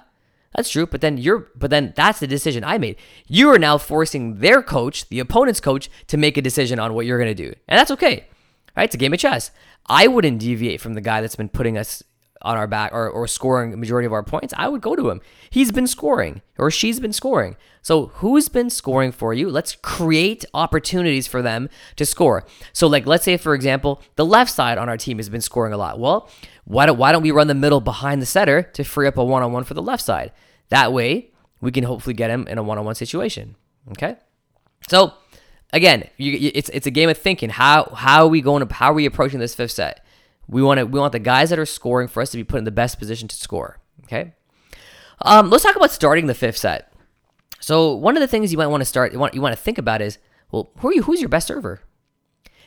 that's 0.56 0.70
true, 0.70 0.86
but 0.86 1.02
then 1.02 1.18
you're 1.18 1.50
but 1.56 1.70
then 1.70 1.94
that's 1.96 2.20
the 2.20 2.28
decision 2.28 2.64
I 2.64 2.78
made. 2.78 2.98
You 3.28 3.50
are 3.50 3.60
now 3.60 3.78
forcing 3.78 4.40
their 4.40 4.62
coach, 4.62 5.08
the 5.10 5.20
opponent's 5.20 5.62
coach, 5.62 5.90
to 6.08 6.18
make 6.18 6.38
a 6.38 6.42
decision 6.42 6.80
on 6.80 6.94
what 6.94 7.06
you're 7.06 7.18
going 7.18 7.36
to 7.36 7.44
do. 7.44 7.54
And 7.68 7.80
that's 7.80 7.92
okay. 7.92 8.28
Right? 8.76 8.86
It's 8.86 8.96
a 8.96 8.98
game 8.98 9.14
of 9.14 9.20
chess. 9.20 9.52
I 9.88 10.08
wouldn't 10.08 10.40
deviate 10.40 10.82
from 10.82 10.94
the 10.94 11.02
guy 11.02 11.22
that's 11.22 11.36
been 11.36 11.50
putting 11.50 11.78
us 11.78 12.04
on 12.44 12.58
our 12.58 12.68
back 12.68 12.92
or, 12.94 13.10
or 13.10 13.28
scoring 13.28 13.80
majority 13.80 14.06
of 14.06 14.14
our 14.14 14.24
points, 14.24 14.54
I 14.58 14.68
would 14.68 14.82
go 14.82 14.96
to 14.96 15.10
him. 15.10 15.22
He's 15.50 15.72
been 15.72 15.88
scoring 15.88 16.42
or 16.58 16.72
she's 16.72 17.00
been 17.00 17.14
scoring. 17.14 17.56
So 17.82 18.08
who's 18.16 18.50
been 18.50 18.70
scoring 18.70 19.12
for 19.12 19.34
you? 19.34 19.50
Let's 19.50 19.76
create 19.82 20.46
opportunities 20.54 21.28
for 21.28 21.42
them 21.42 21.70
to 21.96 22.06
score. 22.06 22.46
So 22.74 22.88
like 22.88 23.06
let's 23.06 23.24
say 23.24 23.38
for 23.38 23.54
example, 23.54 24.02
the 24.16 24.26
left 24.26 24.52
side 24.52 24.78
on 24.78 24.90
our 24.90 24.98
team 24.98 25.18
has 25.18 25.30
been 25.30 25.42
scoring 25.42 25.74
a 25.74 25.78
lot. 25.78 26.00
Well, 26.00 26.30
why 26.66 26.86
don't 26.86 26.98
why 26.98 27.12
don't 27.12 27.24
we 27.24 27.32
run 27.32 27.48
the 27.48 27.54
middle 27.56 27.82
behind 27.82 28.22
the 28.22 28.26
setter 28.26 28.64
to 28.64 28.84
free 28.84 29.08
up 29.08 29.18
a 29.18 29.24
one-on-one 29.24 29.64
for 29.64 29.74
the 29.74 29.82
left 29.82 30.04
side? 30.04 30.32
That 30.70 30.94
way, 30.94 31.32
we 31.60 31.72
can 31.72 31.84
hopefully 31.84 32.14
get 32.14 32.30
him 32.30 32.48
in 32.48 32.58
a 32.58 32.64
one-on-one 32.64 32.96
situation. 32.96 33.56
Okay? 33.92 34.16
So, 34.90 35.14
again, 35.74 36.08
you, 36.18 36.52
it's 36.54 36.70
it's 36.70 36.88
a 36.88 36.92
game 36.92 37.10
of 37.10 37.18
thinking. 37.18 37.50
How 37.50 37.92
how 37.96 38.26
are 38.26 38.28
we 38.28 38.42
going 38.42 38.66
to 38.66 38.74
how 38.74 38.92
are 38.92 38.94
we 38.94 39.06
approaching 39.06 39.40
this 39.40 39.56
fifth 39.56 39.72
set? 39.72 40.06
We 40.52 40.62
want 40.62 40.80
to 40.80 40.86
we 40.86 41.00
want 41.00 41.14
the 41.14 41.20
guys 41.20 41.50
that 41.50 41.58
are 41.58 41.66
scoring 41.66 42.08
for 42.08 42.22
us 42.22 42.30
to 42.32 42.38
be 42.38 42.44
put 42.44 42.60
in 42.60 42.66
the 42.66 42.72
best 42.72 43.00
position 43.00 43.28
to 43.30 43.36
score. 43.36 43.80
Okay. 44.04 44.34
Um, 45.22 45.50
let's 45.50 45.64
talk 45.64 45.76
about 45.76 45.92
starting 45.92 46.28
the 46.28 46.34
fifth 46.36 46.58
set. 46.58 46.94
So 47.60 47.96
one 47.96 48.18
of 48.18 48.22
the 48.22 48.28
things 48.28 48.52
you 48.52 48.58
might 48.58 48.68
want 48.68 48.82
to 48.82 48.86
start 48.86 49.14
you 49.14 49.20
want 49.20 49.34
you 49.34 49.42
want 49.42 49.56
to 49.56 49.62
think 49.62 49.78
about 49.78 50.02
is 50.02 50.20
well 50.52 50.70
who 50.80 50.90
are 50.90 50.94
you 50.94 51.04
who's 51.04 51.22
your 51.22 51.30
best 51.30 51.48
server? 51.48 51.82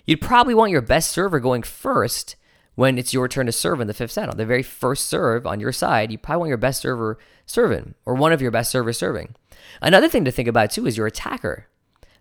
You'd 0.06 0.20
probably 0.20 0.54
want 0.54 0.72
your 0.72 0.80
best 0.80 1.10
server 1.10 1.38
going 1.40 1.62
first 1.62 2.36
when 2.74 2.98
it's 2.98 3.14
your 3.14 3.28
turn 3.28 3.46
to 3.46 3.52
serve 3.52 3.80
in 3.80 3.86
the 3.86 3.94
fifth 3.94 4.12
set. 4.12 4.28
On 4.28 4.36
the 4.36 4.46
very 4.46 4.62
first 4.62 5.06
serve 5.06 5.46
on 5.46 5.60
your 5.60 5.72
side, 5.72 6.10
you 6.10 6.18
probably 6.18 6.40
want 6.40 6.48
your 6.48 6.58
best 6.58 6.80
server 6.80 7.18
serving 7.46 7.94
or 8.06 8.14
one 8.14 8.32
of 8.32 8.40
your 8.42 8.50
best 8.50 8.70
servers 8.70 8.98
serving. 8.98 9.34
Another 9.82 10.08
thing 10.08 10.24
to 10.24 10.30
think 10.30 10.48
about 10.48 10.70
too 10.70 10.86
is 10.86 10.96
your 10.96 11.06
attacker. 11.06 11.66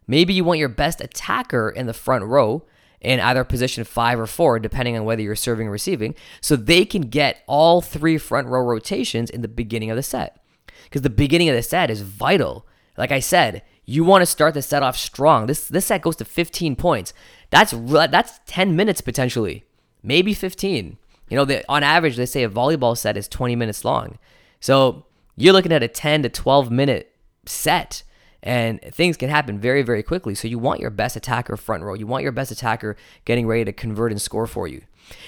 Maybe 0.08 0.34
you 0.34 0.44
want 0.44 0.60
your 0.60 0.70
best 0.70 1.00
attacker 1.00 1.70
in 1.70 1.86
the 1.86 1.94
front 1.94 2.26
row 2.26 2.66
in 3.04 3.20
either 3.20 3.44
position 3.44 3.84
five 3.84 4.20
or 4.20 4.28
four, 4.28 4.60
depending 4.60 4.98
on 4.98 5.06
whether 5.06 5.22
you're 5.22 5.36
serving 5.36 5.68
or 5.68 5.72
receiving, 5.72 6.16
so 6.42 6.56
they 6.56 6.86
can 6.86 7.04
get 7.04 7.44
all 7.48 7.82
three 7.82 8.18
front 8.18 8.48
row 8.48 8.62
rotations 8.62 9.30
in 9.30 9.42
the 9.42 9.48
beginning 9.48 9.92
of 9.92 9.96
the 9.96 10.04
set. 10.04 10.40
Because 10.86 11.02
the 11.02 11.10
beginning 11.10 11.50
of 11.50 11.56
the 11.56 11.64
set 11.64 11.90
is 11.90 12.02
vital. 12.02 12.66
Like 12.98 13.12
I 13.12 13.20
said, 13.20 13.64
you 13.86 14.04
want 14.04 14.22
to 14.22 14.26
start 14.26 14.54
the 14.54 14.62
set 14.62 14.84
off 14.84 14.98
strong. 14.98 15.48
This 15.48 15.68
this 15.68 15.88
set 15.88 16.02
goes 16.02 16.16
to 16.18 16.26
15 16.26 16.76
points. 16.76 17.14
That's 17.50 17.74
that's 17.74 18.40
10 18.46 18.76
minutes 18.76 19.02
potentially, 19.02 19.66
maybe 20.02 20.34
15. 20.34 20.98
You 21.30 21.38
know, 21.38 21.46
the, 21.46 21.64
on 21.70 21.84
average, 21.84 22.16
they 22.16 22.26
say 22.26 22.44
a 22.44 22.50
volleyball 22.50 22.98
set 22.98 23.18
is 23.18 23.28
20 23.28 23.56
minutes 23.56 23.84
long. 23.84 24.20
So 24.60 25.06
you're 25.36 25.54
looking 25.54 25.72
at 25.72 25.84
a 25.84 25.88
10 25.88 26.24
to 26.24 26.30
12 26.30 26.72
minute 26.72 27.12
set 27.46 28.04
and 28.44 28.82
things 28.82 29.18
can 29.18 29.30
happen 29.30 29.58
very 29.58 29.82
very 29.82 30.04
quickly. 30.04 30.36
So 30.36 30.48
you 30.48 30.60
want 30.60 30.80
your 30.80 30.92
best 30.92 31.16
attacker 31.16 31.58
front 31.58 31.84
row. 31.84 31.96
You 31.96 32.06
want 32.06 32.24
your 32.24 32.32
best 32.32 32.52
attacker 32.52 32.96
getting 33.26 33.48
ready 33.48 33.66
to 33.66 33.74
convert 33.74 34.12
and 34.12 34.22
score 34.22 34.46
for 34.46 34.68
you. 34.68 34.82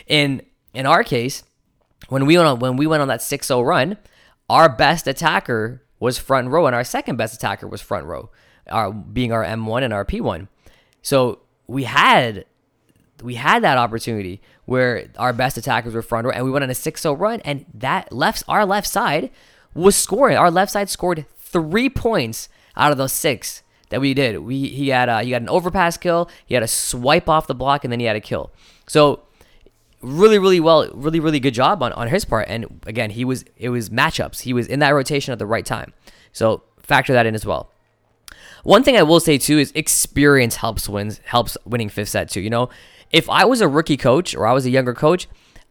In 0.05 0.43
in 0.74 0.86
our 0.86 1.03
case 1.03 1.43
when 2.10 2.25
we 2.25 2.38
went 2.38 2.48
on 2.48 2.60
when 2.60 2.77
we 2.77 2.86
went 2.86 3.01
on 3.01 3.07
that 3.07 3.22
6-0 3.22 3.65
run 3.65 3.98
our 4.50 4.69
best 4.69 5.07
attacker 5.07 5.81
was 6.00 6.19
front 6.19 6.50
row 6.50 6.67
and 6.67 6.75
our 6.75 6.84
second 6.84 7.15
best 7.15 7.34
attacker 7.34 7.67
was 7.67 7.81
front 7.81 8.05
row 8.05 8.29
our 8.69 8.91
being 8.91 9.31
our 9.31 9.43
M1 9.43 9.84
and 9.84 9.93
our 9.93 10.05
P1 10.05 10.48
so 11.01 11.39
we 11.67 11.86
had 11.86 12.45
we 13.24 13.36
had 13.36 13.63
that 13.63 13.77
opportunity 13.77 14.41
where 14.65 15.07
our 15.17 15.31
best 15.31 15.57
attackers 15.57 15.93
were 15.93 16.01
front 16.01 16.25
row 16.25 16.31
and 16.31 16.43
we 16.43 16.51
went 16.51 16.63
on 16.63 16.69
a 16.69 16.74
6-0 16.74 17.19
run 17.19 17.39
and 17.41 17.65
that 17.74 18.12
left 18.12 18.43
our 18.48 18.65
left 18.65 18.88
side 18.88 19.31
was 19.74 19.95
scoring. 19.95 20.38
Our 20.38 20.50
left 20.50 20.72
side 20.72 20.89
scored 20.89 21.25
3 21.38 21.89
points 21.89 22.50
out 22.77 22.91
of 22.91 22.98
those 22.98 23.13
six 23.13 23.63
that 23.89 24.01
we 24.01 24.13
did, 24.13 24.39
we 24.39 24.67
he 24.67 24.89
had 24.89 25.10
a, 25.10 25.24
he 25.24 25.32
got 25.32 25.41
an 25.41 25.50
overpass 25.50 25.98
kill, 25.98 26.29
he 26.46 26.53
had 26.53 26.63
a 26.63 26.67
swipe 26.67 27.29
off 27.29 27.48
the 27.48 27.55
block, 27.55 27.84
and 27.84 27.91
then 27.91 28.00
he 28.00 28.05
had 28.05 28.15
a 28.15 28.22
kill. 28.22 28.51
So 28.88 29.22
really, 30.01 30.38
really 30.38 30.60
well, 30.60 30.89
really, 30.94 31.20
really 31.20 31.39
good 31.39 31.53
job 31.53 31.82
on, 31.82 31.91
on 31.94 32.08
his 32.08 32.25
part. 32.25 32.48
And 32.48 32.82
again, 32.86 33.12
he 33.12 33.25
was 33.25 33.46
it 33.58 33.70
was 33.70 33.89
matchups. 33.89 34.41
He 34.41 34.53
was 34.53 34.67
in 34.67 34.79
that 34.79 34.91
rotation 34.91 35.32
at 35.32 35.39
the 35.39 35.46
right 35.46 35.65
time. 35.65 35.94
So 36.32 36.63
factor 36.79 37.13
that 37.13 37.25
in 37.25 37.36
as 37.36 37.46
well. 37.46 37.72
One 38.63 38.84
thing 38.84 38.98
I 38.98 39.03
will 39.03 39.20
say 39.20 39.38
too 39.38 39.60
is 39.60 39.72
experience 39.75 40.58
helps 40.58 40.89
wins 40.89 41.22
helps 41.25 41.58
winning 41.65 41.90
fifth 41.90 42.09
set 42.09 42.29
too. 42.29 42.42
You 42.42 42.50
know, 42.50 42.70
if 43.11 43.29
I 43.29 43.46
was 43.46 43.61
a 43.61 43.68
rookie 43.68 43.98
coach 43.98 44.35
or 44.35 44.48
I 44.48 44.53
was 44.53 44.66
a 44.66 44.70
younger 44.70 44.94
coach, 44.94 45.27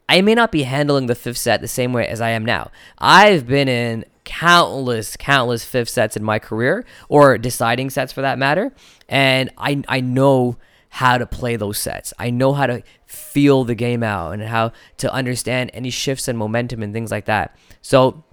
I 0.09 0.21
may 0.21 0.35
not 0.35 0.53
be 0.53 0.63
handling 0.63 1.07
the 1.07 1.15
fifth 1.15 1.39
set 1.39 1.61
the 1.61 1.69
same 1.69 1.93
way 1.93 2.07
as 2.07 2.21
I 2.21 2.31
am 2.31 2.45
now. 2.45 2.71
I've 2.99 3.47
been 3.47 3.69
in 3.69 4.05
countless, 4.25 5.17
countless 5.17 5.65
fifth 5.65 5.91
sets 5.91 6.17
in 6.17 6.25
my 6.25 6.39
career, 6.39 6.85
or 7.09 7.39
deciding 7.39 7.91
sets 7.91 8.13
for 8.13 8.23
that 8.23 8.39
matter. 8.39 8.73
And 9.09 9.51
I, 9.59 9.83
I 9.89 10.01
know 10.01 10.57
how 10.89 11.19
to 11.19 11.27
play 11.27 11.57
those 11.57 11.79
sets. 11.79 12.13
I 12.19 12.31
know 12.31 12.53
how 12.53 12.67
to 12.67 12.83
feel 13.07 13.65
the 13.65 13.75
game 13.75 14.03
out 14.03 14.33
and 14.33 14.43
how 14.43 14.73
to 14.99 15.13
understand 15.13 15.71
any 15.75 15.91
shifts 15.91 16.29
in 16.29 16.37
momentum 16.37 16.83
and 16.83 16.93
things 16.93 17.11
like 17.11 17.25
that. 17.25 17.57
So, 17.83 18.25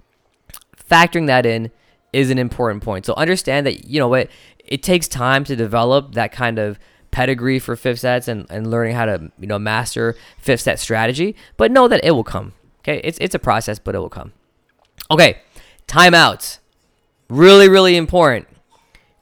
factoring 0.88 1.26
that 1.26 1.44
in 1.44 1.70
is 2.12 2.30
an 2.30 2.38
important 2.38 2.82
point. 2.82 3.04
So, 3.04 3.14
understand 3.14 3.66
that, 3.66 3.86
you 3.88 3.98
know 3.98 4.08
what, 4.08 4.28
it 4.64 4.82
takes 4.82 5.08
time 5.08 5.44
to 5.44 5.56
develop 5.56 6.14
that 6.14 6.30
kind 6.30 6.58
of 6.58 6.78
pedigree 7.10 7.58
for 7.58 7.74
fifth 7.74 8.00
sets 8.00 8.28
and, 8.28 8.46
and 8.48 8.70
learning 8.70 8.94
how 8.94 9.06
to, 9.06 9.32
you 9.40 9.46
know, 9.46 9.58
master 9.58 10.14
fifth 10.38 10.60
set 10.60 10.78
strategy, 10.78 11.34
but 11.56 11.72
know 11.72 11.88
that 11.88 12.04
it 12.04 12.12
will 12.12 12.24
come. 12.24 12.52
Okay, 12.80 13.00
it's, 13.02 13.18
it's 13.20 13.34
a 13.34 13.38
process, 13.38 13.78
but 13.78 13.94
it 13.94 13.98
will 13.98 14.08
come. 14.08 14.32
Okay, 15.10 15.40
Timeouts. 15.92 16.58
Really, 17.28 17.68
really 17.68 17.98
important. 17.98 18.48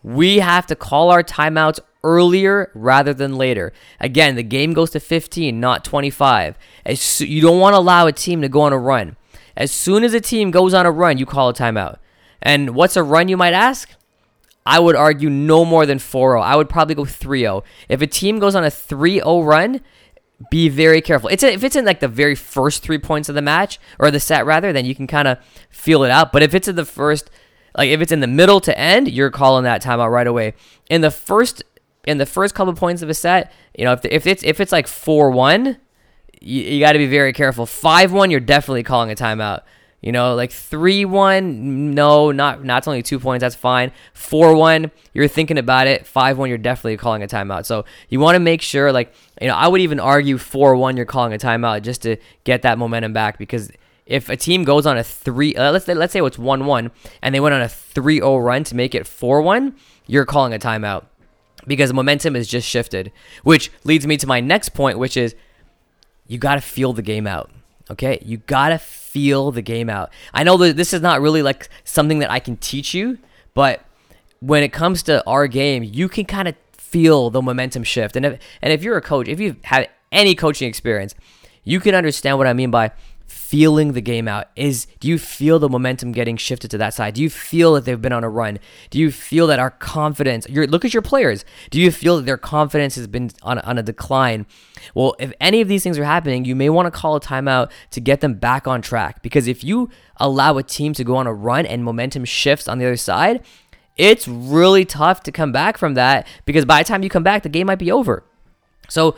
We 0.05 0.39
have 0.39 0.69
to 0.69 0.77
call 0.77 1.11
our 1.11 1.25
timeouts 1.25 1.81
earlier 2.05 2.71
rather 2.77 3.13
than 3.13 3.35
later. 3.35 3.73
Again, 3.99 4.37
the 4.37 4.45
game 4.45 4.73
goes 4.73 4.91
to 4.91 5.01
15, 5.01 5.59
not 5.59 5.85
25. 5.85 6.57
As 6.87 7.21
you 7.23 7.43
don't 7.43 7.59
want 7.59 7.75
to 7.75 7.79
allow 7.81 8.07
a 8.07 8.13
team 8.13 8.41
to 8.43 8.49
go 8.49 8.61
on 8.61 8.73
a 8.73 8.79
run. 8.79 9.17
As 9.57 9.73
soon 9.73 10.05
as 10.05 10.15
a 10.15 10.21
team 10.21 10.53
goes 10.53 10.73
on 10.73 10.87
a 10.87 10.93
run, 10.93 11.19
you 11.19 11.27
call 11.27 11.49
a 11.49 11.55
timeout. 11.55 11.97
And 12.41 12.77
what's 12.77 12.97
a 12.97 13.03
run, 13.03 13.27
you 13.27 13.37
might 13.37 13.53
ask? 13.53 13.91
I 14.65 14.79
would 14.79 14.95
argue 14.95 15.29
no 15.29 15.65
more 15.65 15.87
than 15.87 15.99
4 15.99 16.35
0. 16.35 16.41
I 16.41 16.55
would 16.55 16.69
probably 16.69 16.95
go 16.95 17.05
3 17.05 17.41
0. 17.41 17.65
If 17.89 18.01
a 18.01 18.07
team 18.07 18.39
goes 18.39 18.55
on 18.55 18.63
a 18.63 18.71
3 18.71 19.15
0 19.15 19.41
run, 19.43 19.81
be 20.51 20.69
very 20.69 21.01
careful. 21.03 21.29
It's 21.29 21.43
a, 21.43 21.53
if 21.53 21.63
it's 21.63 21.77
in 21.77 21.85
like 21.85 22.01
the 22.01 22.09
very 22.09 22.35
first 22.35 22.83
three 22.83 22.99
points 22.99 23.29
of 23.29 23.35
the 23.35 23.43
match 23.43 23.79
or 23.99 24.11
the 24.11 24.21
set 24.21 24.47
rather, 24.47 24.73
then 24.73 24.85
you 24.87 24.95
can 24.95 25.07
kind 25.07 25.29
of 25.29 25.39
feel 25.69 26.03
it 26.03 26.11
out. 26.11 26.33
But 26.33 26.43
if 26.43 26.55
it's 26.55 26.69
in 26.69 26.77
the 26.77 26.87
first, 26.87 27.31
like 27.77 27.91
if 27.91 28.01
it's 28.01 28.13
in 28.13 28.21
the 28.21 28.27
middle 28.27 28.61
to 28.61 28.79
end, 28.79 29.09
you're 29.09 29.31
calling 29.31 29.65
that 29.65 29.83
timeout 29.83 30.11
right 30.11 30.27
away. 30.27 30.55
In 30.89 31.03
the 31.03 31.11
first, 31.11 31.63
in 32.05 32.19
the 32.19 32.27
first 32.27 32.55
couple 32.55 32.73
of 32.73 32.79
points 32.79 33.03
of 33.03 33.11
a 33.11 33.15
set, 33.15 33.53
you 33.77 33.85
know, 33.85 33.93
if 33.93 34.03
the, 34.03 34.15
if 34.15 34.27
it's 34.27 34.43
if 34.43 34.61
it's 34.61 34.73
like 34.73 34.87
four 34.87 35.31
one, 35.31 35.77
you, 36.41 36.63
you 36.63 36.81
got 36.81 36.93
to 36.93 36.99
be 36.99 37.07
very 37.07 37.33
careful. 37.33 37.67
Five 37.67 38.13
one, 38.13 38.31
you're 38.31 38.41
definitely 38.41 38.83
calling 38.83 39.11
a 39.11 39.15
timeout. 39.15 39.63
You 40.01 40.13
know, 40.13 40.35
like 40.35 40.51
three 40.51 41.05
one, 41.05 41.95
no, 41.95 42.33
not 42.33 42.65
not 42.65 42.89
only 42.89 43.03
two 43.03 43.19
points. 43.19 43.43
That's 43.43 43.55
fine. 43.55 43.93
Four 44.15 44.55
one, 44.55 44.91
you're 45.13 45.29
thinking 45.29 45.59
about 45.59 45.87
it. 45.87 46.07
Five 46.07 46.39
one, 46.39 46.49
you're 46.49 46.57
definitely 46.57 46.97
calling 46.97 47.23
a 47.23 47.27
timeout. 47.27 47.67
So 47.67 47.85
you 48.09 48.19
want 48.19 48.37
to 48.37 48.41
make 48.41 48.63
sure, 48.63 48.93
like 48.93 49.13
you 49.43 49.49
know, 49.49 49.55
I 49.55 49.69
would 49.69 49.83
even 49.83 50.01
argue 50.01 50.39
four 50.39 50.75
one, 50.75 50.97
you're 50.97 51.05
calling 51.05 51.35
a 51.35 51.39
timeout 51.39 51.83
just 51.83 52.01
to 52.03 52.17
get 52.45 52.63
that 52.63 52.79
momentum 52.79 53.13
back 53.13 53.37
because 53.37 53.71
if 54.07 54.29
a 54.29 54.37
team 54.37 54.65
goes 54.65 54.87
on 54.87 54.97
a 54.97 55.05
three, 55.05 55.55
uh, 55.55 55.71
let's 55.71 55.87
let's 55.87 56.13
say 56.13 56.21
it's 56.21 56.39
one 56.39 56.65
one, 56.65 56.91
and 57.21 57.35
they 57.35 57.41
went 57.41 57.55
on 57.55 57.61
a 57.61 57.67
3-0 57.67 58.45
run 58.45 58.65
to 58.65 58.75
make 58.75 58.95
it 58.95 59.07
four 59.07 59.43
one, 59.43 59.77
you're 60.07 60.25
calling 60.25 60.55
a 60.55 60.59
timeout 60.59 61.05
because 61.67 61.93
momentum 61.93 62.35
is 62.35 62.49
just 62.49 62.67
shifted. 62.67 63.13
Which 63.45 63.71
leads 63.85 64.07
me 64.07 64.17
to 64.17 64.27
my 64.27 64.41
next 64.41 64.71
point, 64.71 64.99
which 64.99 65.17
is 65.17 65.37
you 66.27 66.39
got 66.39 66.55
to 66.55 66.61
feel 66.61 66.93
the 66.93 67.03
game 67.03 67.27
out. 67.27 67.51
Okay, 67.91 68.23
you 68.25 68.37
gotta 68.39 68.79
feel 68.79 69.51
the 69.51 69.63
game 69.63 69.91
out. 69.91 70.11
I 70.33 70.45
know 70.45 70.57
that 70.59 70.77
this 70.77 70.93
is 70.93 71.01
not 71.01 71.21
really 71.21 71.43
like 71.43 71.69
something 71.83 72.21
that 72.21 72.31
I 72.31 72.39
can 72.39 72.57
teach 72.57 72.95
you, 72.95 73.19
but 73.53 73.85
when 74.39 74.63
it 74.63 74.73
comes 74.73 75.03
to 75.05 75.27
our 75.27 75.49
game, 75.49 75.83
you 75.83 76.09
can 76.09 76.25
kind 76.25 76.47
of 76.47 76.55
feel 76.73 77.31
the 77.31 77.43
momentum 77.43 77.83
shift. 77.83 78.17
And 78.17 78.25
if 78.25 78.41
and 78.63 78.73
if 78.73 78.83
you're 78.83 78.97
a 78.97 79.03
coach, 79.03 79.29
if 79.29 79.41
you've 79.41 79.63
had 79.65 79.89
any 80.13 80.35
coaching 80.35 80.69
experience, 80.69 81.15
you 81.65 81.81
can 81.81 81.95
understand 81.95 82.39
what 82.39 82.47
I 82.47 82.53
mean 82.53 82.71
by 82.71 82.93
feeling 83.31 83.93
the 83.93 84.01
game 84.01 84.27
out 84.27 84.49
is 84.57 84.87
do 84.99 85.07
you 85.07 85.19
feel 85.19 85.59
the 85.59 85.69
momentum 85.69 86.11
getting 86.11 86.37
shifted 86.37 86.71
to 86.73 86.79
that 86.79 86.93
side? 86.93 87.15
Do 87.15 87.23
you 87.23 87.31
feel 87.31 87.75
that 87.75 87.85
they've 87.85 88.01
been 88.01 88.13
on 88.13 88.25
a 88.25 88.29
run? 88.29 88.59
Do 88.91 88.99
you 88.99 89.13
feel 89.13 89.47
that 89.47 89.61
our 89.61 89.71
confidence 89.71 90.49
your 90.49 90.67
look 90.67 90.85
at 90.85 90.93
your 90.93 91.03
players. 91.03 91.45
Do 91.71 91.81
you 91.81 91.93
feel 91.93 92.17
that 92.17 92.27
their 92.27 92.37
confidence 92.37 92.97
has 92.97 93.07
been 93.07 93.31
on 93.43 93.59
on 93.61 93.79
a 93.79 93.83
decline? 93.83 94.47
Well 94.95 95.15
if 95.21 95.33
any 95.41 95.61
of 95.61 95.69
these 95.69 95.83
things 95.83 95.99
are 95.99 96.05
happening 96.05 96.45
you 96.45 96.57
may 96.57 96.69
want 96.71 96.87
to 96.87 96.91
call 96.91 97.15
a 97.17 97.21
timeout 97.21 97.71
to 97.91 98.01
get 98.01 98.21
them 98.21 98.35
back 98.35 98.67
on 98.67 98.83
track 98.83 99.23
because 99.23 99.47
if 99.47 99.63
you 99.63 99.91
allow 100.17 100.59
a 100.59 100.63
team 100.63 100.93
to 100.95 101.05
go 101.05 101.17
on 101.17 101.27
a 101.27 101.33
run 101.33 101.67
and 101.67 101.85
momentum 101.85 102.25
shifts 102.25 102.67
on 102.67 102.79
the 102.79 102.87
other 102.87 102.97
side 102.97 103.45
it's 103.97 104.27
really 104.27 104.85
tough 104.85 105.23
to 105.23 105.33
come 105.33 105.53
back 105.53 105.79
from 105.79 105.95
that 105.95 106.27
because 106.47 106.65
by 106.65 106.83
the 106.83 106.89
time 106.89 107.03
you 107.03 107.09
come 107.09 107.23
back 107.23 107.43
the 107.43 107.49
game 107.49 107.69
might 107.69 107.79
be 107.79 107.93
over. 107.93 108.25
So 108.89 109.15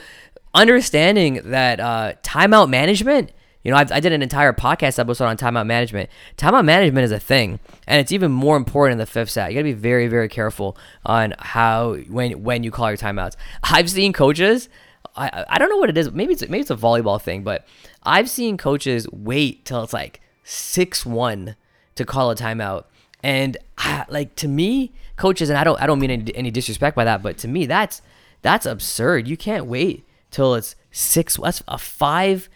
understanding 0.55 1.41
that 1.45 1.81
uh, 1.81 2.13
timeout 2.23 2.69
management 2.69 3.33
you 3.63 3.71
know, 3.71 3.77
I've, 3.77 3.93
i 3.93 4.01
did 4.01 4.13
an 4.13 4.23
entire 4.23 4.53
podcast 4.53 4.99
episode 4.99 5.27
on 5.27 5.37
timeout 5.37 5.67
management. 5.67 6.11
Timeout 6.37 6.65
management 6.65 7.05
is 7.05 7.13
a 7.13 7.21
thing, 7.21 7.61
and 7.87 8.01
it's 8.01 8.13
even 8.13 8.33
more 8.33 8.57
important 8.57 8.95
in 8.95 8.99
the 8.99 9.07
fifth 9.07 9.31
set. 9.31 9.51
You 9.51 9.59
got 9.59 9.61
to 9.61 9.65
be 9.65 9.73
very, 9.73 10.09
very 10.09 10.29
careful 10.29 10.77
on 11.07 11.35
how 11.39 11.95
when 12.09 12.43
when 12.43 12.65
you 12.65 12.71
call 12.71 12.91
your 12.91 12.97
timeouts. 12.97 13.37
I've 13.63 13.91
seen 13.91 14.13
coaches 14.13 14.69
I 15.17 15.45
I 15.49 15.59
don't 15.59 15.69
know 15.69 15.77
what 15.77 15.91
it 15.91 15.97
is. 15.97 16.11
Maybe 16.13 16.33
it's 16.33 16.43
maybe 16.43 16.61
it's 16.61 16.71
a 16.71 16.77
volleyball 16.77 17.21
thing, 17.21 17.43
but 17.43 17.67
I've 18.03 18.29
seen 18.29 18.57
coaches 18.57 19.07
wait 19.13 19.65
till 19.65 19.83
it's 19.83 19.93
like 19.93 20.21
six 20.45 21.05
one 21.05 21.57
to 21.95 22.05
call 22.05 22.31
a 22.31 22.35
timeout, 22.35 22.85
and 23.23 23.57
I, 23.79 24.05
like 24.09 24.35
to 24.37 24.49
me, 24.49 24.93
coaches, 25.17 25.51
and 25.51 25.59
I 25.59 25.65
don't 25.65 25.81
I 25.81 25.87
don't 25.87 25.99
mean 25.99 26.11
any, 26.11 26.35
any 26.35 26.51
disrespect 26.51 26.97
by 26.97 27.05
that, 27.05 27.23
but 27.23 27.39
to 27.39 27.49
me 27.49 27.67
that's 27.67 28.03
that's 28.43 28.67
absurd. 28.67 29.29
You 29.29 29.37
can't 29.37 29.67
wait 29.67 30.07
till 30.31 30.55
it's 30.55 30.75
six. 30.91 31.37
That's 31.37 31.63
a 31.69 31.79
five 31.79 32.49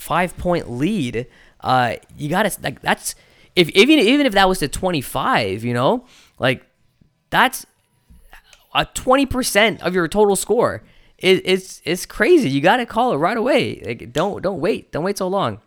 five 0.00 0.36
point 0.38 0.70
lead. 0.70 1.26
Uh, 1.60 1.96
you 2.16 2.30
gotta 2.30 2.50
like 2.62 2.80
that's 2.80 3.14
if 3.54 3.68
even 3.70 3.98
even 3.98 4.26
if 4.26 4.32
that 4.32 4.48
was 4.48 4.58
to 4.60 4.68
twenty 4.68 5.02
five, 5.02 5.62
you 5.62 5.74
know, 5.74 6.06
like 6.38 6.64
that's 7.28 7.66
a 8.74 8.86
twenty 8.86 9.26
percent 9.26 9.82
of 9.82 9.94
your 9.94 10.08
total 10.08 10.36
score. 10.36 10.82
It, 11.18 11.42
it's 11.44 11.82
it's 11.84 12.06
crazy. 12.06 12.48
You 12.48 12.62
got 12.62 12.78
to 12.78 12.86
call 12.86 13.12
it 13.12 13.16
right 13.16 13.36
away. 13.36 13.82
Like 13.84 14.12
don't 14.12 14.42
don't 14.42 14.60
wait. 14.60 14.90
Don't 14.90 15.04
wait 15.04 15.18
so 15.18 15.28
long. 15.28 15.60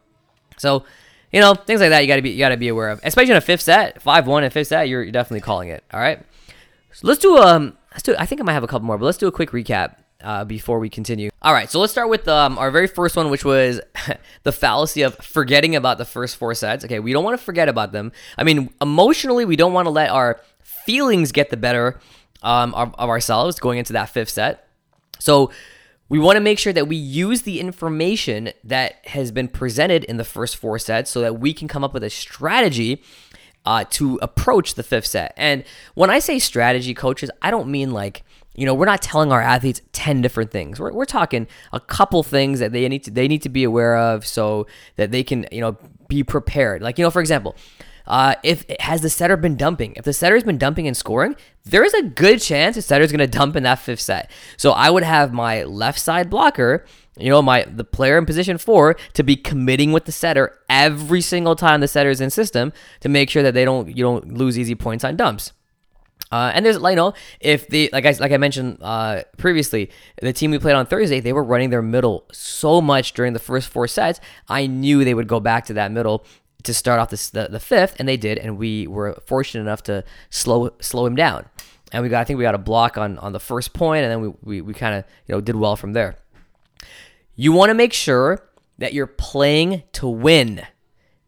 So, 0.58 0.84
you 1.32 1.40
know 1.40 1.54
things 1.54 1.80
like 1.80 1.92
that 1.92 2.00
you 2.00 2.08
got 2.08 2.16
to 2.16 2.24
be 2.24 2.32
you 2.32 2.40
got 2.40 2.50
to 2.50 2.58
be 2.58 2.70
aware 2.70 2.90
of. 2.90 3.00
Especially 3.04 3.32
in 3.32 3.38
a 3.38 3.42
fifth 3.42 3.62
set, 3.62 4.02
five 4.02 4.26
one 4.26 4.44
in 4.44 4.50
fifth 4.50 4.70
set, 4.70 4.90
you're 4.90 5.10
definitely 5.12 5.42
calling 5.42 5.70
it. 5.70 5.84
All 5.94 6.00
right. 6.00 6.20
So 6.92 7.08
let's 7.08 7.20
do 7.20 7.38
um 7.38 7.78
let's 7.92 8.02
do. 8.02 8.16
I 8.18 8.26
think 8.26 8.42
I 8.42 8.44
might 8.44 8.54
have 8.54 8.64
a 8.64 8.68
couple 8.68 8.88
more, 8.88 8.98
but 8.98 9.06
let's 9.06 9.20
do 9.20 9.28
a 9.28 9.32
quick 9.32 9.52
recap. 9.52 9.98
Uh, 10.24 10.46
before 10.46 10.80
we 10.80 10.90
continue. 10.90 11.30
All 11.42 11.52
right, 11.52 11.70
so 11.70 11.82
let's 11.82 11.92
start 11.92 12.08
with 12.08 12.30
um, 12.30 12.58
our 12.58 12.72
very 12.72 12.88
first 12.88 13.18
one, 13.18 13.30
which 13.30 13.44
was 13.44 13.82
the 14.44 14.54
fallacy 14.54 15.02
of 15.02 15.16
forgetting 15.16 15.76
about 15.76 15.98
the 15.98 16.06
first 16.06 16.38
four 16.38 16.54
sets. 16.54 16.86
Okay, 16.86 17.00
we 17.00 17.12
don't 17.12 17.26
want 17.26 17.38
to 17.38 17.44
forget 17.44 17.68
about 17.68 17.92
them. 17.92 18.14
I 18.38 18.46
mean, 18.46 18.70
emotionally, 18.80 19.44
we 19.44 19.58
don't 19.58 19.74
want 19.74 19.86
to 19.86 19.90
let 19.90 20.10
our 20.12 20.40
feelings 20.86 21.34
get 21.34 21.50
the 21.50 21.58
better 21.58 22.00
um, 22.42 22.74
of, 22.74 22.96
of 22.96 23.10
ourselves 23.10 23.60
going 23.60 23.80
into 23.80 23.92
that 23.94 24.10
fifth 24.10 24.30
set. 24.30 24.68
So 25.20 25.52
we 26.10 26.20
want 26.20 26.36
to 26.36 26.42
make 26.42 26.60
sure 26.60 26.74
that 26.74 26.88
we 26.88 26.96
use 26.96 27.42
the 27.42 27.60
information 27.60 28.52
that 28.64 29.06
has 29.08 29.32
been 29.32 29.48
presented 29.48 30.04
in 30.04 30.18
the 30.18 30.24
first 30.24 30.58
four 30.58 30.78
sets 30.80 31.10
so 31.12 31.22
that 31.22 31.40
we 31.40 31.54
can 31.54 31.68
come 31.68 31.84
up 31.84 31.94
with 31.94 32.04
a 32.04 32.10
strategy 32.10 33.02
uh, 33.66 33.86
to 33.92 34.20
approach 34.22 34.76
the 34.76 34.84
fifth 34.84 35.08
set. 35.08 35.34
And 35.38 35.64
when 35.96 36.10
I 36.10 36.20
say 36.20 36.40
strategy, 36.40 36.94
coaches, 36.94 37.32
I 37.42 37.52
don't 37.52 37.68
mean 37.68 37.92
like, 37.92 38.24
you 38.56 38.66
know, 38.66 38.74
we're 38.74 38.86
not 38.86 39.02
telling 39.02 39.32
our 39.32 39.42
athletes 39.42 39.82
10 39.94 40.22
different 40.22 40.52
things. 40.52 40.80
We're, 40.80 40.94
we're 40.94 41.06
talking 41.06 41.48
a 41.72 41.80
couple 41.80 42.22
things 42.24 42.60
that 42.60 42.72
they 42.72 42.88
need 42.88 43.04
to 43.06 43.12
they 43.12 43.28
need 43.28 43.42
to 43.44 43.50
be 43.50 43.64
aware 43.64 43.98
of 43.98 44.26
so 44.26 44.68
that 44.96 45.12
they 45.12 45.24
can, 45.24 45.48
you 45.52 45.62
know, 45.62 45.78
be 46.08 46.24
prepared. 46.24 46.82
Like, 46.82 46.98
you 46.98 47.04
know, 47.04 47.12
for 47.12 47.20
example, 47.20 47.56
uh, 48.06 48.36
if 48.44 48.66
has 48.80 49.02
the 49.02 49.10
setter 49.10 49.38
been 49.38 49.56
dumping? 49.56 49.94
If 49.96 50.06
the 50.06 50.14
setter's 50.14 50.44
been 50.44 50.58
dumping 50.58 50.88
and 50.88 50.96
scoring, 50.96 51.36
there 51.64 51.84
is 51.84 51.94
a 51.94 52.04
good 52.04 52.42
chance 52.42 52.76
the 52.76 52.82
setter's 52.82 53.12
going 53.12 53.20
to 53.20 53.28
dump 53.28 53.56
in 53.56 53.64
that 53.64 53.80
fifth 53.80 54.02
set. 54.02 54.30
So 54.58 54.72
I 54.72 54.90
would 54.90 55.04
have 55.04 55.34
my 55.34 55.64
left 55.64 56.00
side 56.00 56.30
blocker, 56.30 56.86
you 57.18 57.30
know, 57.30 57.42
my 57.42 57.64
the 57.64 57.86
player 57.86 58.18
in 58.18 58.26
position 58.26 58.58
four 58.58 58.96
to 59.14 59.24
be 59.24 59.36
committing 59.36 59.94
with 59.94 60.06
the 60.06 60.12
setter 60.12 60.60
every 60.70 61.22
single 61.22 61.56
time 61.56 61.80
the 61.80 61.88
setter's 61.88 62.20
in 62.20 62.30
system 62.30 62.74
to 63.00 63.10
make 63.10 63.30
sure 63.30 63.44
that 63.44 63.54
they 63.54 63.66
don't 63.66 63.96
you 63.96 64.04
don't 64.04 64.34
lose 64.34 64.60
easy 64.60 64.76
points 64.76 65.04
on 65.04 65.16
dumps. 65.16 65.54
Uh, 66.34 66.52
and 66.56 66.66
there's, 66.66 66.78
you 66.78 66.96
know, 66.96 67.14
if 67.40 67.68
the 67.68 67.92
like 67.94 68.08
I 68.08 68.12
like 68.20 68.32
I 68.32 68.38
mentioned 68.38 68.80
uh, 68.82 69.22
previously, 69.38 69.92
the 70.20 70.34
team 70.34 70.50
we 70.50 70.58
played 70.58 70.74
on 70.74 70.88
Thursday, 70.88 71.20
they 71.20 71.32
were 71.32 71.44
running 71.44 71.70
their 71.70 71.84
middle 71.84 72.26
so 72.32 72.82
much 72.82 73.14
during 73.14 73.34
the 73.34 73.40
first 73.40 73.70
four 73.70 73.88
sets. 73.88 74.20
I 74.50 74.66
knew 74.66 75.04
they 75.04 75.14
would 75.14 75.28
go 75.28 75.40
back 75.40 75.66
to 75.66 75.74
that 75.76 75.92
middle 75.92 76.26
to 76.64 76.74
start 76.74 77.00
off 77.00 77.12
the, 77.12 77.50
the 77.52 77.60
fifth, 77.60 77.98
and 78.00 78.08
they 78.08 78.18
did, 78.18 78.40
and 78.40 78.58
we 78.58 78.88
were 78.88 79.14
fortunate 79.28 79.62
enough 79.62 79.84
to 79.84 80.04
slow 80.32 80.72
slow 80.80 81.06
him 81.06 81.14
down. 81.14 81.46
And 81.92 82.02
we 82.02 82.10
got 82.10 82.22
I 82.22 82.24
think 82.24 82.40
we 82.40 82.44
got 82.44 82.56
a 82.56 82.58
block 82.58 82.98
on 82.98 83.20
on 83.20 83.32
the 83.32 83.40
first 83.40 83.74
point, 83.74 84.04
and 84.04 84.12
then 84.12 84.22
we 84.22 84.34
we, 84.42 84.62
we 84.62 84.74
kind 84.74 84.96
of 84.96 85.06
you 85.28 85.36
know 85.36 85.40
did 85.40 85.56
well 85.56 85.76
from 85.76 85.94
there. 85.94 86.16
You 87.36 87.52
want 87.52 87.70
to 87.70 87.76
make 87.76 87.94
sure 87.94 88.44
that 88.80 88.94
you're 88.94 89.06
playing 89.06 89.84
to 89.92 90.08
win, 90.08 90.66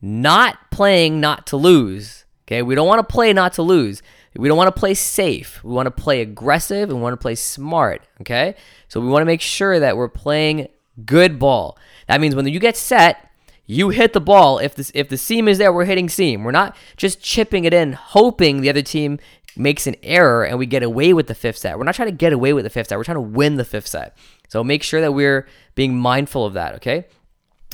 not 0.02 0.72
playing 0.72 1.22
not 1.22 1.46
to 1.46 1.58
lose. 1.58 2.26
Okay, 2.48 2.64
we 2.64 2.74
don't 2.74 2.88
want 2.88 3.08
to 3.08 3.14
play 3.14 3.34
not 3.34 3.54
to 3.54 3.62
lose. 3.62 4.02
We 4.38 4.48
don't 4.48 4.58
want 4.58 4.74
to 4.74 4.80
play 4.80 4.94
safe. 4.94 5.64
We 5.64 5.74
want 5.74 5.88
to 5.88 5.92
play 5.92 6.22
aggressive 6.22 6.90
and 6.90 6.98
we 6.98 7.04
want 7.04 7.14
to 7.14 7.22
play 7.22 7.36
smart. 7.36 8.02
Okay, 8.22 8.56
so 8.88 9.00
we 9.00 9.08
want 9.08 9.22
to 9.22 9.26
make 9.26 9.42
sure 9.42 9.80
that 9.80 9.98
we're 9.98 10.10
playing 10.10 10.68
good 11.06 11.40
ball. 11.40 11.78
That 12.08 12.22
means 12.22 12.36
when 12.36 12.48
you 12.48 12.60
get 12.60 12.78
set, 12.78 13.30
you 13.66 13.90
hit 13.90 14.14
the 14.14 14.22
ball. 14.22 14.60
If 14.60 14.76
this 14.76 14.92
if 14.94 15.10
the 15.10 15.18
seam 15.18 15.48
is 15.48 15.58
there, 15.58 15.74
we're 15.74 15.86
hitting 15.86 16.10
seam. 16.10 16.44
We're 16.44 16.52
not 16.52 16.76
just 16.98 17.22
chipping 17.22 17.66
it 17.66 17.74
in, 17.74 17.94
hoping 17.94 18.62
the 18.62 18.70
other 18.70 18.82
team 18.82 19.20
makes 19.58 19.88
an 19.88 19.96
error 20.04 20.46
and 20.46 20.60
we 20.60 20.66
get 20.66 20.84
away 20.84 21.14
with 21.14 21.28
the 21.28 21.36
fifth 21.36 21.58
set. 21.58 21.78
We're 21.78 21.86
not 21.86 21.96
trying 21.96 22.10
to 22.10 22.16
get 22.16 22.34
away 22.34 22.54
with 22.54 22.66
the 22.66 22.70
fifth 22.70 22.90
set. 22.90 22.98
We're 22.98 23.06
trying 23.06 23.16
to 23.16 23.22
win 23.22 23.56
the 23.56 23.66
fifth 23.66 23.88
set. 23.88 24.18
So 24.50 24.64
make 24.64 24.84
sure 24.84 25.02
that 25.02 25.14
we're 25.14 25.48
being 25.76 25.98
mindful 25.98 26.46
of 26.46 26.54
that. 26.54 26.76
Okay. 26.76 27.06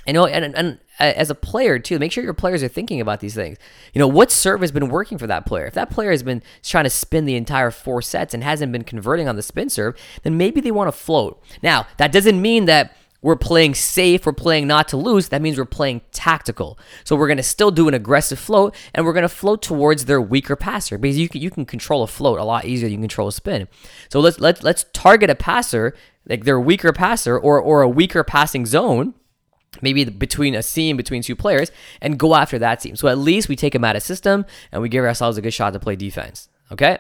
Know, 0.08 0.26
and, 0.26 0.56
and 0.56 0.80
as 1.02 1.30
a 1.30 1.36
player 1.36 1.80
too, 1.80 2.00
make 2.00 2.12
sure 2.12 2.24
your 2.24 2.34
players 2.34 2.64
are 2.64 2.68
thinking 2.68 3.02
about 3.02 3.20
these 3.20 3.36
things. 3.36 3.58
You 3.94 4.00
know, 4.00 4.08
what 4.08 4.32
serve 4.32 4.62
has 4.62 4.72
been 4.72 4.90
working 4.90 5.18
for 5.18 5.28
that 5.28 5.46
player? 5.46 5.66
If 5.66 5.74
that 5.74 5.90
player 5.90 6.12
has 6.12 6.24
been 6.24 6.42
trying 6.64 6.86
to 6.86 6.90
spin 6.90 7.26
the 7.26 7.36
entire 7.36 7.72
four 7.72 8.02
sets 8.02 8.34
and 8.34 8.44
hasn't 8.44 8.72
been 8.72 8.84
converting 8.84 9.28
on 9.28 9.36
the 9.36 9.42
spin 9.42 9.70
serve, 9.70 9.96
then 10.24 10.38
maybe 10.38 10.62
they 10.62 10.72
want 10.72 10.88
to 10.88 10.98
float. 10.98 11.42
Now, 11.62 11.88
that 11.98 12.12
doesn't 12.12 12.42
mean 12.42 12.66
that 12.66 12.96
we're 13.22 13.36
playing 13.36 13.76
safe, 13.76 14.26
we're 14.26 14.34
playing 14.34 14.68
not 14.68 14.88
to 14.90 14.98
lose. 14.98 15.30
That 15.30 15.42
means 15.42 15.58
we're 15.58 15.66
playing 15.66 16.02
tactical. 16.12 16.80
So 17.04 17.16
we're 17.16 17.28
going 17.28 17.38
to 17.38 17.44
still 17.44 17.70
do 17.70 17.88
an 17.88 17.94
aggressive 17.94 18.40
float 18.40 18.76
and 18.96 19.06
we're 19.06 19.14
going 19.14 19.22
to 19.22 19.30
float 19.30 19.62
towards 19.62 20.06
their 20.06 20.20
weaker 20.20 20.56
passer 20.56 20.98
because 20.98 21.20
you 21.20 21.30
can, 21.30 21.40
you 21.40 21.52
can 21.52 21.66
control 21.66 22.02
a 22.02 22.08
float 22.08 22.40
a 22.40 22.44
lot 22.44 22.66
easier 22.66 22.88
than 22.88 22.94
you 22.94 22.98
can 22.98 23.04
control 23.04 23.28
a 23.28 23.32
spin. 23.32 23.68
So 24.10 24.20
let's 24.20 24.40
let's 24.40 24.64
let's 24.64 24.86
target 24.92 25.30
a 25.30 25.36
passer 25.36 25.96
like 26.28 26.46
their 26.46 26.60
weaker 26.60 26.92
passer 26.94 27.38
or 27.38 27.62
or 27.62 27.84
a 27.84 27.90
weaker 27.90 28.24
passing 28.24 28.66
zone 28.66 29.14
maybe 29.82 30.04
between 30.06 30.56
a 30.56 30.64
seam 30.64 30.98
between 30.98 31.22
two 31.22 31.36
players 31.36 31.72
and 32.02 32.20
go 32.20 32.36
after 32.36 32.60
that 32.60 32.80
team. 32.80 32.96
So 32.96 33.08
at 33.08 33.18
least 33.18 33.48
we 33.48 33.56
take 33.56 33.74
them 33.74 33.84
out 33.84 33.96
of 33.96 34.04
system 34.04 34.46
and 34.72 34.82
we 34.82 34.90
give 34.90 35.06
ourselves 35.06 35.38
a 35.38 35.42
good 35.42 35.54
shot 35.54 35.74
to 35.74 35.80
play 35.80 35.96
defense. 35.96 36.50
Okay. 36.72 36.98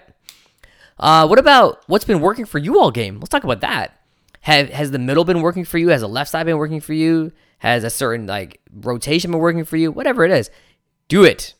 Uh, 0.98 1.28
what 1.28 1.40
about 1.40 1.84
what's 1.88 2.06
been 2.06 2.22
working 2.22 2.46
for 2.46 2.60
you 2.60 2.80
all 2.80 2.92
game? 2.92 3.20
Let's 3.20 3.30
talk 3.30 3.44
about 3.44 3.62
that. 3.62 3.98
Have 4.42 4.70
has 4.70 4.92
the 4.92 5.00
middle 5.00 5.26
been 5.26 5.42
working 5.42 5.66
for 5.66 5.78
you? 5.78 5.90
Has 5.90 6.02
the 6.02 6.08
left 6.08 6.32
side 6.32 6.46
been 6.46 6.58
working 6.58 6.80
for 6.80 6.94
you? 6.94 7.32
Has 7.60 7.84
a 7.84 7.90
certain 7.90 8.26
like 8.26 8.60
rotation 8.74 9.32
been 9.32 9.40
working 9.40 9.66
for 9.66 9.78
you? 9.78 9.92
Whatever 9.92 10.24
it 10.24 10.32
is, 10.32 10.50
do 11.08 11.24
it. 11.24 11.54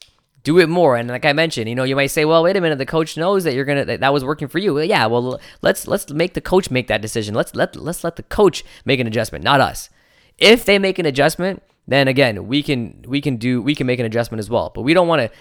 Do 0.44 0.58
it 0.58 0.68
more. 0.68 0.98
And 0.98 1.08
like 1.08 1.26
I 1.26 1.34
mentioned, 1.34 1.70
you 1.70 1.76
know, 1.76 1.84
you 1.84 1.96
might 1.96 2.08
say, 2.08 2.26
"Well, 2.26 2.42
wait 2.42 2.58
a 2.58 2.62
minute, 2.62 2.80
the 2.80 2.86
coach 2.88 3.16
knows 3.16 3.44
that 3.44 3.54
you're 3.54 3.66
gonna 3.66 3.86
that, 3.86 4.00
that 4.00 4.12
was 4.12 4.26
working 4.26 4.48
for 4.48 4.58
you." 4.58 4.74
Well, 4.74 4.84
yeah, 4.84 5.06
well, 5.06 5.40
let's 5.62 5.88
let's 5.88 6.10
make 6.12 6.34
the 6.34 6.42
coach 6.42 6.72
make 6.72 6.88
that 6.88 7.02
decision. 7.02 7.36
Let's 7.36 7.54
let 7.54 7.76
let's 7.76 8.04
let 8.04 8.16
the 8.16 8.24
coach 8.24 8.64
make 8.84 9.00
an 9.00 9.06
adjustment, 9.06 9.44
not 9.44 9.62
us. 9.62 9.90
If 10.38 10.66
they 10.66 10.80
make 10.80 11.00
an 11.00 11.06
adjustment, 11.06 11.62
then 11.88 12.08
again, 12.08 12.48
we 12.48 12.64
can 12.64 13.04
we 13.08 13.22
can 13.22 13.38
do 13.38 13.62
we 13.62 13.76
can 13.76 13.88
make 13.88 14.00
an 14.00 14.06
adjustment 14.06 14.40
as 14.40 14.50
well. 14.50 14.72
But 14.74 14.82
we 14.82 14.94
don't 14.94 15.08
want 15.08 15.22
to 15.22 15.32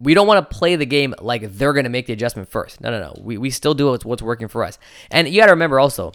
we 0.00 0.14
don't 0.14 0.26
want 0.26 0.48
to 0.48 0.56
play 0.56 0.76
the 0.76 0.86
game 0.86 1.14
like 1.20 1.42
they're 1.52 1.72
going 1.72 1.84
to 1.84 1.90
make 1.90 2.06
the 2.06 2.12
adjustment 2.12 2.48
first. 2.48 2.80
No, 2.80 2.90
no, 2.90 3.00
no. 3.00 3.14
We, 3.20 3.38
we 3.38 3.50
still 3.50 3.74
do 3.74 3.86
what's, 3.86 4.04
what's 4.04 4.22
working 4.22 4.48
for 4.48 4.64
us. 4.64 4.78
And 5.10 5.28
you 5.28 5.40
got 5.40 5.46
to 5.46 5.52
remember 5.52 5.78
also, 5.78 6.12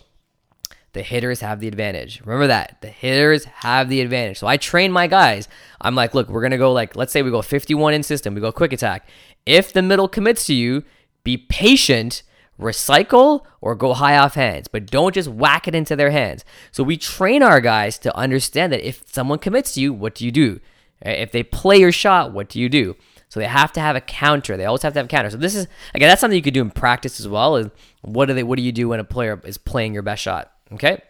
the 0.94 1.02
hitters 1.02 1.40
have 1.40 1.60
the 1.60 1.68
advantage. 1.68 2.22
Remember 2.22 2.48
that. 2.48 2.82
The 2.82 2.90
hitters 2.90 3.46
have 3.46 3.90
the 3.90 4.02
advantage. 4.02 4.38
So 4.38 4.48
I 4.48 4.58
train 4.58 4.92
my 4.92 5.08
guys. 5.08 5.48
I'm 5.82 5.96
like, 5.96 6.14
look, 6.14 6.30
we're 6.30 6.42
going 6.42 6.52
to 6.52 6.58
go 6.58 6.74
like, 6.74 6.96
let's 6.96 7.14
say 7.14 7.22
we 7.22 7.32
go 7.32 7.42
51 7.42 7.94
in 7.94 8.04
system, 8.04 8.36
we 8.36 8.42
go 8.42 8.52
quick 8.52 8.74
attack. 8.74 9.08
If 9.46 9.72
the 9.72 9.82
middle 9.82 10.08
commits 10.08 10.46
to 10.48 10.54
you, 10.54 10.84
be 11.24 11.38
patient, 11.38 12.24
recycle, 12.60 13.46
or 13.62 13.74
go 13.76 13.94
high 13.94 14.18
off 14.18 14.36
hands, 14.36 14.68
but 14.68 14.86
don't 14.86 15.16
just 15.16 15.30
whack 15.30 15.68
it 15.68 15.76
into 15.76 15.96
their 15.96 16.12
hands. 16.12 16.44
So 16.72 16.84
we 16.84 16.98
train 16.98 17.42
our 17.42 17.62
guys 17.62 17.98
to 18.00 18.16
understand 18.16 18.74
that 18.74 18.88
if 18.88 19.04
someone 19.06 19.40
commits 19.40 19.74
to 19.74 19.82
you, 19.82 19.94
what 19.94 20.16
do 20.16 20.26
you 20.26 20.32
do? 20.32 20.60
If 21.02 21.32
they 21.32 21.44
play 21.44 21.78
your 21.78 21.94
shot, 21.94 22.34
what 22.34 22.50
do 22.50 22.60
you 22.60 22.68
do? 22.68 22.96
So 23.30 23.40
they 23.40 23.46
have 23.46 23.72
to 23.74 23.80
have 23.80 23.96
a 23.96 24.02
counter. 24.02 24.58
They 24.58 24.66
always 24.66 24.82
have 24.82 24.94
to 24.94 25.00
have 25.00 25.06
a 25.06 25.10
counter. 25.10 25.30
So 25.30 25.38
this 25.38 25.56
is 25.56 25.68
again 25.94 26.10
that's 26.10 26.20
something 26.20 26.36
you 26.36 26.42
could 26.42 26.54
do 26.54 26.62
in 26.62 26.72
practice 26.72 27.20
as 27.20 27.28
well. 27.28 27.56
Is 27.56 27.68
what 28.02 28.26
do 28.26 28.34
they 28.34 28.44
what 28.44 28.58
do 28.58 28.64
you 28.64 28.72
do 28.72 28.90
when 28.90 29.00
a 29.00 29.04
player 29.04 29.40
is 29.46 29.58
playing 29.58 29.94
your 29.94 30.04
best 30.04 30.24
shot? 30.24 30.52
Okay. 30.74 31.02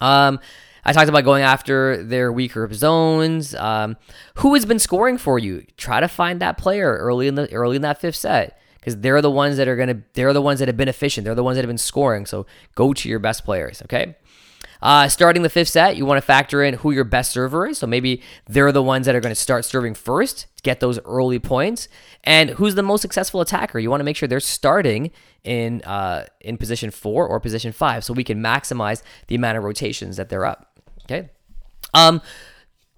Um, 0.00 0.38
I 0.84 0.92
talked 0.92 1.08
about 1.08 1.24
going 1.24 1.42
after 1.42 2.04
their 2.04 2.30
weaker 2.30 2.72
zones. 2.72 3.54
Um, 3.54 3.96
who 4.36 4.54
has 4.54 4.66
been 4.66 4.78
scoring 4.78 5.18
for 5.18 5.38
you? 5.38 5.64
Try 5.76 5.98
to 6.00 6.08
find 6.08 6.40
that 6.40 6.58
player 6.58 6.96
early 6.98 7.26
in 7.26 7.34
the 7.34 7.52
early 7.52 7.76
in 7.76 7.82
that 7.82 8.00
fifth 8.00 8.16
set 8.16 8.60
because 8.86 9.00
they're 9.00 9.20
the 9.20 9.30
ones 9.32 9.56
that 9.56 9.66
are 9.66 9.74
gonna 9.74 10.00
they're 10.14 10.32
the 10.32 10.40
ones 10.40 10.60
that 10.60 10.68
have 10.68 10.76
been 10.76 10.86
efficient. 10.86 11.24
They're 11.24 11.34
the 11.34 11.42
ones 11.42 11.56
that 11.56 11.62
have 11.62 11.68
been 11.68 11.76
scoring. 11.76 12.24
So 12.24 12.46
go 12.76 12.92
to 12.92 13.08
your 13.08 13.18
best 13.18 13.44
players. 13.44 13.82
Okay. 13.82 14.14
Uh, 14.80 15.08
starting 15.08 15.42
the 15.42 15.48
fifth 15.48 15.70
set, 15.70 15.96
you 15.96 16.06
want 16.06 16.18
to 16.18 16.22
factor 16.22 16.62
in 16.62 16.74
who 16.74 16.92
your 16.92 17.02
best 17.02 17.32
server 17.32 17.66
is. 17.66 17.78
So 17.78 17.86
maybe 17.86 18.22
they're 18.46 18.70
the 18.70 18.82
ones 18.82 19.06
that 19.06 19.14
are 19.16 19.20
going 19.20 19.34
to 19.34 19.40
start 19.40 19.64
serving 19.64 19.94
first 19.94 20.46
to 20.56 20.62
get 20.62 20.80
those 20.80 21.00
early 21.00 21.38
points. 21.38 21.88
And 22.22 22.50
who's 22.50 22.74
the 22.74 22.82
most 22.82 23.00
successful 23.00 23.40
attacker? 23.40 23.78
You 23.78 23.90
want 23.90 24.00
to 24.00 24.04
make 24.04 24.16
sure 24.16 24.28
they're 24.28 24.38
starting 24.38 25.10
in 25.42 25.82
uh, 25.82 26.26
in 26.40 26.56
position 26.56 26.92
four 26.92 27.26
or 27.26 27.40
position 27.40 27.72
five, 27.72 28.04
so 28.04 28.12
we 28.14 28.22
can 28.22 28.40
maximize 28.40 29.02
the 29.26 29.34
amount 29.34 29.58
of 29.58 29.64
rotations 29.64 30.16
that 30.16 30.28
they're 30.28 30.44
up. 30.44 30.78
Okay. 31.06 31.30
Um, 31.92 32.20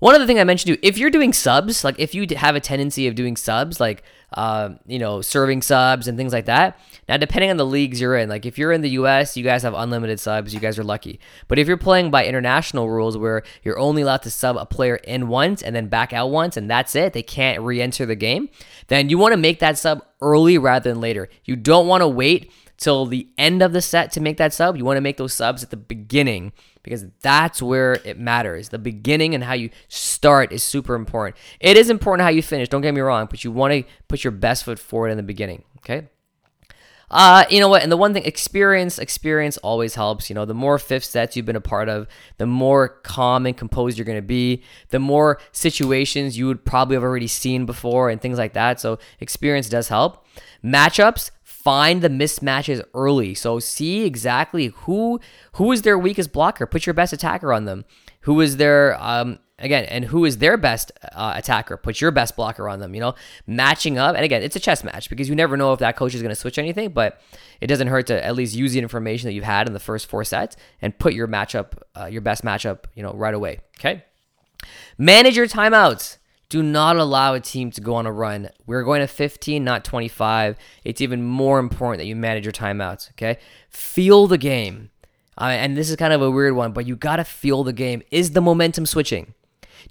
one 0.00 0.14
other 0.14 0.26
thing 0.26 0.38
I 0.38 0.44
mentioned 0.44 0.66
to 0.66 0.72
you, 0.72 0.78
if 0.82 0.98
you're 0.98 1.10
doing 1.10 1.32
subs, 1.32 1.82
like 1.82 1.98
if 1.98 2.14
you 2.14 2.26
have 2.36 2.56
a 2.56 2.60
tendency 2.60 3.08
of 3.08 3.14
doing 3.14 3.36
subs, 3.36 3.80
like 3.80 4.02
uh, 4.32 4.70
you 4.86 4.98
know, 4.98 5.20
serving 5.22 5.62
subs 5.62 6.06
and 6.06 6.18
things 6.18 6.32
like 6.32 6.44
that. 6.46 6.78
Now, 7.08 7.16
depending 7.16 7.50
on 7.50 7.56
the 7.56 7.64
leagues 7.64 8.00
you're 8.00 8.16
in, 8.16 8.28
like 8.28 8.44
if 8.44 8.58
you're 8.58 8.72
in 8.72 8.82
the 8.82 8.90
US, 8.90 9.36
you 9.36 9.44
guys 9.44 9.62
have 9.62 9.74
unlimited 9.74 10.20
subs, 10.20 10.52
you 10.52 10.60
guys 10.60 10.78
are 10.78 10.84
lucky. 10.84 11.18
But 11.48 11.58
if 11.58 11.66
you're 11.66 11.78
playing 11.78 12.10
by 12.10 12.26
international 12.26 12.90
rules 12.90 13.16
where 13.16 13.42
you're 13.62 13.78
only 13.78 14.02
allowed 14.02 14.22
to 14.22 14.30
sub 14.30 14.56
a 14.56 14.66
player 14.66 14.96
in 14.96 15.28
once 15.28 15.62
and 15.62 15.74
then 15.74 15.88
back 15.88 16.12
out 16.12 16.30
once 16.30 16.56
and 16.56 16.70
that's 16.70 16.94
it, 16.94 17.14
they 17.14 17.22
can't 17.22 17.62
re 17.62 17.80
enter 17.80 18.04
the 18.04 18.16
game, 18.16 18.50
then 18.88 19.08
you 19.08 19.16
want 19.16 19.32
to 19.32 19.38
make 19.38 19.60
that 19.60 19.78
sub 19.78 20.04
early 20.20 20.58
rather 20.58 20.90
than 20.90 21.00
later. 21.00 21.28
You 21.44 21.56
don't 21.56 21.86
want 21.86 22.02
to 22.02 22.08
wait 22.08 22.52
till 22.78 23.04
the 23.04 23.28
end 23.36 23.60
of 23.60 23.72
the 23.72 23.82
set 23.82 24.10
to 24.12 24.20
make 24.20 24.38
that 24.38 24.54
sub. 24.54 24.76
You 24.76 24.84
want 24.84 24.96
to 24.96 25.02
make 25.02 25.18
those 25.18 25.34
subs 25.34 25.62
at 25.62 25.70
the 25.70 25.76
beginning 25.76 26.52
because 26.82 27.04
that's 27.20 27.60
where 27.60 27.94
it 28.04 28.18
matters. 28.18 28.70
The 28.70 28.78
beginning 28.78 29.34
and 29.34 29.44
how 29.44 29.52
you 29.52 29.68
start 29.88 30.52
is 30.52 30.62
super 30.62 30.94
important. 30.94 31.36
It 31.60 31.76
is 31.76 31.90
important 31.90 32.24
how 32.24 32.30
you 32.30 32.42
finish, 32.42 32.68
don't 32.68 32.80
get 32.80 32.94
me 32.94 33.00
wrong, 33.00 33.26
but 33.28 33.44
you 33.44 33.52
want 33.52 33.74
to 33.74 33.84
put 34.06 34.24
your 34.24 34.30
best 34.30 34.64
foot 34.64 34.78
forward 34.78 35.10
in 35.10 35.16
the 35.16 35.22
beginning, 35.22 35.64
okay? 35.78 36.08
Uh, 37.10 37.44
you 37.48 37.58
know 37.58 37.68
what? 37.68 37.82
And 37.82 37.90
the 37.90 37.96
one 37.96 38.12
thing, 38.12 38.24
experience, 38.24 38.98
experience 38.98 39.56
always 39.58 39.94
helps. 39.94 40.28
You 40.28 40.34
know, 40.34 40.44
the 40.44 40.54
more 40.54 40.78
fifth 40.78 41.04
sets 41.04 41.36
you've 41.36 41.46
been 41.46 41.56
a 41.56 41.60
part 41.60 41.88
of, 41.88 42.06
the 42.36 42.46
more 42.46 42.88
calm 42.88 43.46
and 43.46 43.56
composed 43.56 43.96
you're 43.96 44.04
going 44.04 44.18
to 44.18 44.22
be, 44.22 44.62
the 44.90 44.98
more 44.98 45.40
situations 45.52 46.36
you 46.36 46.46
would 46.46 46.64
probably 46.64 46.96
have 46.96 47.02
already 47.02 47.26
seen 47.26 47.64
before 47.64 48.10
and 48.10 48.20
things 48.20 48.36
like 48.36 48.52
that. 48.52 48.78
So, 48.78 48.98
experience 49.20 49.68
does 49.68 49.88
help. 49.88 50.26
Matchups, 50.62 51.30
find 51.68 52.00
the 52.00 52.08
mismatches 52.08 52.82
early. 52.94 53.34
So 53.34 53.58
see 53.58 54.06
exactly 54.06 54.68
who 54.68 55.20
who 55.52 55.70
is 55.70 55.82
their 55.82 55.98
weakest 55.98 56.32
blocker. 56.32 56.64
Put 56.64 56.86
your 56.86 56.94
best 56.94 57.12
attacker 57.12 57.52
on 57.52 57.66
them. 57.66 57.84
Who 58.22 58.40
is 58.40 58.56
their 58.56 58.98
um 58.98 59.38
again 59.58 59.84
and 59.84 60.06
who 60.06 60.24
is 60.24 60.38
their 60.38 60.56
best 60.56 60.92
uh, 61.12 61.34
attacker? 61.36 61.76
Put 61.76 62.00
your 62.00 62.10
best 62.10 62.36
blocker 62.36 62.70
on 62.70 62.80
them. 62.80 62.94
You 62.94 63.02
know, 63.02 63.14
matching 63.46 63.98
up. 63.98 64.16
And 64.16 64.24
again, 64.24 64.42
it's 64.42 64.56
a 64.56 64.60
chess 64.60 64.82
match 64.82 65.10
because 65.10 65.28
you 65.28 65.34
never 65.34 65.58
know 65.58 65.74
if 65.74 65.80
that 65.80 65.94
coach 65.94 66.14
is 66.14 66.22
going 66.22 66.30
to 66.30 66.40
switch 66.40 66.56
anything. 66.58 66.88
But 66.88 67.20
it 67.60 67.66
doesn't 67.66 67.88
hurt 67.88 68.06
to 68.06 68.24
at 68.24 68.34
least 68.34 68.56
use 68.56 68.72
the 68.72 68.78
information 68.78 69.28
that 69.28 69.34
you've 69.34 69.44
had 69.44 69.66
in 69.66 69.74
the 69.74 69.80
first 69.80 70.06
four 70.06 70.24
sets 70.24 70.56
and 70.80 70.98
put 70.98 71.12
your 71.12 71.28
matchup, 71.28 71.72
uh, 71.94 72.06
your 72.06 72.22
best 72.22 72.44
matchup, 72.44 72.84
you 72.94 73.02
know, 73.02 73.12
right 73.12 73.34
away. 73.34 73.60
Okay. 73.78 74.04
Manage 74.96 75.36
your 75.36 75.46
timeouts. 75.46 76.17
Do 76.48 76.62
not 76.62 76.96
allow 76.96 77.34
a 77.34 77.40
team 77.40 77.70
to 77.72 77.80
go 77.80 77.94
on 77.94 78.06
a 78.06 78.12
run. 78.12 78.48
We're 78.66 78.82
going 78.82 79.00
to 79.00 79.06
15, 79.06 79.62
not 79.62 79.84
25. 79.84 80.56
It's 80.82 81.00
even 81.02 81.22
more 81.22 81.58
important 81.58 81.98
that 81.98 82.06
you 82.06 82.16
manage 82.16 82.44
your 82.44 82.52
timeouts, 82.52 83.10
okay? 83.10 83.38
Feel 83.68 84.26
the 84.26 84.38
game. 84.38 84.90
Uh, 85.38 85.44
and 85.44 85.76
this 85.76 85.90
is 85.90 85.96
kind 85.96 86.12
of 86.12 86.22
a 86.22 86.30
weird 86.30 86.54
one, 86.54 86.72
but 86.72 86.86
you 86.86 86.96
got 86.96 87.16
to 87.16 87.24
feel 87.24 87.64
the 87.64 87.74
game. 87.74 88.02
Is 88.10 88.30
the 88.30 88.40
momentum 88.40 88.86
switching? 88.86 89.34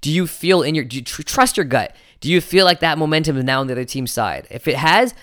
Do 0.00 0.10
you 0.10 0.26
feel 0.26 0.62
in 0.62 0.74
your, 0.74 0.84
do 0.84 0.96
you 0.96 1.02
tr- 1.02 1.22
trust 1.22 1.56
your 1.56 1.64
gut? 1.64 1.94
Do 2.20 2.30
you 2.30 2.40
feel 2.40 2.64
like 2.64 2.80
that 2.80 2.98
momentum 2.98 3.36
is 3.36 3.44
now 3.44 3.60
on 3.60 3.68
the 3.68 3.74
other 3.74 3.84
team's 3.84 4.10
side? 4.10 4.48
If 4.50 4.66
it 4.66 4.76
has, 4.76 5.14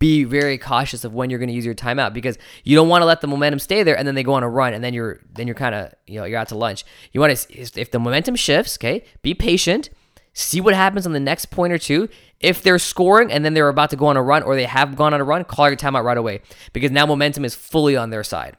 be 0.00 0.24
very 0.24 0.58
cautious 0.58 1.04
of 1.04 1.14
when 1.14 1.30
you're 1.30 1.38
going 1.38 1.48
to 1.48 1.54
use 1.54 1.64
your 1.64 1.74
timeout 1.74 2.12
because 2.12 2.36
you 2.64 2.74
don't 2.74 2.88
want 2.88 3.02
to 3.02 3.06
let 3.06 3.20
the 3.20 3.28
momentum 3.28 3.60
stay 3.60 3.84
there 3.84 3.96
and 3.96 4.08
then 4.08 4.16
they 4.16 4.24
go 4.24 4.32
on 4.32 4.42
a 4.42 4.48
run 4.48 4.74
and 4.74 4.82
then 4.82 4.94
you're 4.94 5.20
then 5.34 5.46
you're 5.46 5.54
kind 5.54 5.74
of 5.74 5.92
you 6.06 6.18
know 6.18 6.24
you're 6.24 6.38
out 6.38 6.48
to 6.48 6.56
lunch. 6.56 6.84
You 7.12 7.20
want 7.20 7.36
to 7.36 7.60
if 7.78 7.90
the 7.90 7.98
momentum 7.98 8.34
shifts, 8.34 8.78
okay, 8.78 9.04
be 9.20 9.34
patient 9.34 9.90
See 10.32 10.60
what 10.60 10.74
happens 10.74 11.06
on 11.06 11.12
the 11.12 11.20
next 11.20 11.46
point 11.46 11.72
or 11.72 11.78
two. 11.78 12.08
If 12.38 12.62
they're 12.62 12.78
scoring 12.78 13.30
and 13.30 13.44
then 13.44 13.54
they're 13.54 13.68
about 13.68 13.90
to 13.90 13.96
go 13.96 14.06
on 14.06 14.16
a 14.16 14.22
run 14.22 14.42
or 14.42 14.54
they 14.54 14.64
have 14.64 14.96
gone 14.96 15.12
on 15.12 15.20
a 15.20 15.24
run, 15.24 15.44
call 15.44 15.68
your 15.68 15.76
timeout 15.76 16.04
right 16.04 16.16
away 16.16 16.40
because 16.72 16.90
now 16.90 17.04
momentum 17.04 17.44
is 17.44 17.54
fully 17.54 17.96
on 17.96 18.10
their 18.10 18.24
side. 18.24 18.56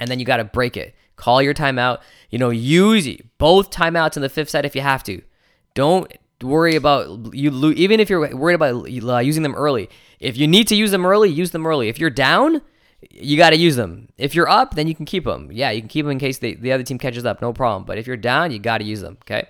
And 0.00 0.10
then 0.10 0.18
you 0.18 0.24
got 0.24 0.38
to 0.38 0.44
break 0.44 0.76
it. 0.76 0.94
Call 1.16 1.40
your 1.40 1.54
timeout. 1.54 2.00
You 2.30 2.38
know, 2.38 2.50
use 2.50 3.08
both 3.38 3.70
timeouts 3.70 4.16
in 4.16 4.22
the 4.22 4.28
fifth 4.28 4.50
set 4.50 4.64
if 4.64 4.74
you 4.74 4.82
have 4.82 5.02
to. 5.04 5.22
Don't 5.74 6.10
worry 6.42 6.76
about 6.76 7.34
you 7.34 7.72
even 7.72 8.00
if 8.00 8.10
you're 8.10 8.34
worried 8.36 8.54
about 8.54 8.86
uh, 8.86 9.18
using 9.18 9.42
them 9.42 9.54
early. 9.54 9.88
If 10.20 10.36
you 10.36 10.46
need 10.46 10.68
to 10.68 10.74
use 10.74 10.90
them 10.90 11.06
early, 11.06 11.30
use 11.30 11.50
them 11.50 11.66
early. 11.66 11.88
If 11.88 11.98
you're 11.98 12.10
down, 12.10 12.62
you 13.10 13.36
got 13.36 13.50
to 13.50 13.56
use 13.56 13.76
them. 13.76 14.08
If 14.18 14.34
you're 14.34 14.48
up, 14.48 14.74
then 14.74 14.88
you 14.88 14.94
can 14.94 15.06
keep 15.06 15.24
them. 15.24 15.50
Yeah, 15.52 15.70
you 15.70 15.80
can 15.80 15.88
keep 15.88 16.04
them 16.04 16.12
in 16.12 16.18
case 16.18 16.38
the 16.38 16.72
other 16.72 16.82
team 16.82 16.98
catches 16.98 17.24
up, 17.24 17.40
no 17.40 17.52
problem. 17.52 17.84
But 17.84 17.98
if 17.98 18.06
you're 18.06 18.16
down, 18.16 18.50
you 18.50 18.58
got 18.58 18.78
to 18.78 18.84
use 18.84 19.00
them. 19.00 19.18
Okay. 19.22 19.48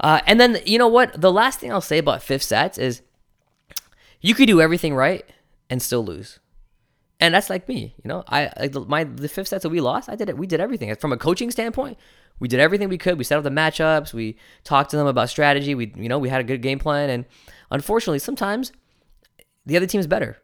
Uh, 0.00 0.20
and 0.26 0.40
then 0.40 0.58
you 0.64 0.78
know 0.78 0.88
what? 0.88 1.20
The 1.20 1.32
last 1.32 1.60
thing 1.60 1.70
I'll 1.70 1.80
say 1.80 1.98
about 1.98 2.22
fifth 2.22 2.42
sets 2.42 2.78
is 2.78 3.02
you 4.20 4.34
could 4.34 4.46
do 4.46 4.60
everything 4.60 4.94
right 4.94 5.24
and 5.68 5.82
still 5.82 6.04
lose. 6.04 6.40
And 7.20 7.34
that's 7.34 7.50
like 7.50 7.68
me, 7.68 7.94
you 8.02 8.08
know. 8.08 8.24
I 8.28 8.50
like 8.58 8.72
the, 8.72 8.80
my 8.80 9.04
the 9.04 9.28
fifth 9.28 9.48
sets 9.48 9.62
that 9.62 9.68
we 9.68 9.80
lost. 9.80 10.08
I 10.08 10.16
did 10.16 10.30
it. 10.30 10.38
We 10.38 10.46
did 10.46 10.58
everything 10.58 10.94
from 10.96 11.12
a 11.12 11.18
coaching 11.18 11.50
standpoint. 11.50 11.98
We 12.38 12.48
did 12.48 12.60
everything 12.60 12.88
we 12.88 12.96
could. 12.96 13.18
We 13.18 13.24
set 13.24 13.36
up 13.36 13.44
the 13.44 13.50
matchups. 13.50 14.14
We 14.14 14.38
talked 14.64 14.90
to 14.92 14.96
them 14.96 15.06
about 15.06 15.28
strategy. 15.28 15.74
We 15.74 15.92
you 15.96 16.08
know 16.08 16.18
we 16.18 16.30
had 16.30 16.40
a 16.40 16.44
good 16.44 16.62
game 16.62 16.78
plan. 16.78 17.10
And 17.10 17.26
unfortunately, 17.70 18.20
sometimes 18.20 18.72
the 19.66 19.76
other 19.76 19.86
team 19.86 20.00
is 20.00 20.06
better, 20.06 20.38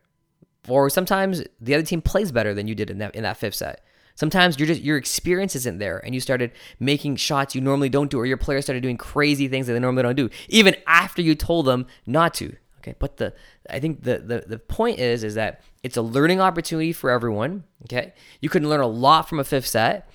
or 0.69 0.91
sometimes 0.91 1.43
the 1.63 1.75
other 1.75 1.85
team 1.85 2.03
plays 2.03 2.31
better 2.31 2.53
than 2.53 2.69
you 2.69 2.75
did 2.75 2.91
in 2.91 2.99
that 2.99 3.15
in 3.15 3.23
that 3.23 3.39
fifth 3.39 3.55
set. 3.55 3.83
Sometimes 4.17 4.59
you're 4.59 4.67
just 4.67 4.81
your 4.81 4.97
experience 4.97 5.55
isn't 5.55 5.79
there, 5.79 5.99
and 6.05 6.15
you 6.15 6.21
started 6.21 6.51
making 6.81 7.17
shots 7.17 7.55
you 7.55 7.61
normally 7.61 7.89
don't 7.89 8.11
do, 8.11 8.19
or 8.19 8.27
your 8.27 8.39
players 8.39 8.65
started 8.65 8.83
doing 8.83 8.97
crazy 8.97 9.47
things 9.47 9.67
that 9.67 9.75
they 9.75 9.79
normally 9.79 10.03
don't 10.03 10.17
do, 10.17 10.31
even 10.49 10.75
after 10.87 11.23
you 11.23 11.35
told 11.35 11.67
them 11.67 11.87
not 12.07 12.35
to. 12.35 12.57
Okay, 12.81 12.95
but 12.99 13.19
the 13.19 13.35
I 13.69 13.79
think 13.79 14.05
the 14.05 14.19
the, 14.19 14.45
the 14.47 14.59
point 14.59 14.99
is 14.99 15.23
is 15.23 15.35
that 15.35 15.61
it's 15.83 15.97
a 15.97 16.03
learning 16.03 16.41
opportunity 16.41 16.93
for 16.93 17.11
everyone. 17.11 17.65
Okay, 17.85 18.15
you 18.41 18.49
can 18.49 18.69
learn 18.69 18.81
a 18.81 18.87
lot 18.87 19.29
from 19.29 19.39
a 19.39 19.45
fifth 19.45 19.67
set, 19.67 20.09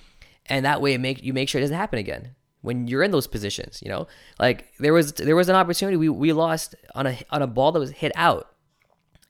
and 0.46 0.64
that 0.64 0.80
way 0.80 0.94
it 0.94 0.98
make 0.98 1.22
you 1.22 1.32
make 1.32 1.48
sure 1.48 1.60
it 1.60 1.62
doesn't 1.62 1.76
happen 1.76 1.98
again 2.00 2.34
when 2.62 2.88
you're 2.88 3.04
in 3.04 3.12
those 3.12 3.28
positions. 3.28 3.80
You 3.82 3.90
know, 3.90 4.08
like 4.40 4.66
there 4.80 4.92
was 4.92 5.12
there 5.12 5.36
was 5.36 5.48
an 5.48 5.54
opportunity 5.54 5.96
we 5.96 6.08
we 6.08 6.32
lost 6.32 6.74
on 6.96 7.06
a 7.06 7.18
on 7.30 7.40
a 7.40 7.46
ball 7.46 7.70
that 7.70 7.78
was 7.78 7.92
hit 7.92 8.12
out, 8.16 8.50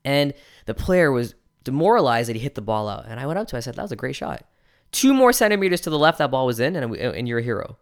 and 0.03 0.33
the 0.65 0.75
player 0.75 1.13
was 1.13 1.35
demoralized 1.63 2.31
that 2.31 2.37
he 2.37 2.43
hit 2.43 2.55
the 2.55 2.63
ball 2.63 2.89
out, 2.89 3.05
and 3.07 3.21
I 3.21 3.27
went 3.27 3.39
up 3.39 3.49
to 3.49 3.57
him, 3.57 3.59
I 3.59 3.61
said 3.61 3.75
that 3.75 3.83
was 3.83 3.93
a 3.93 3.97
great 3.97 4.17
shot. 4.17 4.47
Two 4.93 5.15
more 5.15 5.33
centimeters 5.33 5.81
to 5.83 5.91
the 5.91 5.99
left, 5.99 6.19
that 6.19 6.31
ball 6.31 6.47
was 6.47 6.61
in, 6.61 6.77
and, 6.77 6.95
and 6.95 7.27
you're 7.27 7.39
a 7.39 7.43
hero. 7.43 7.77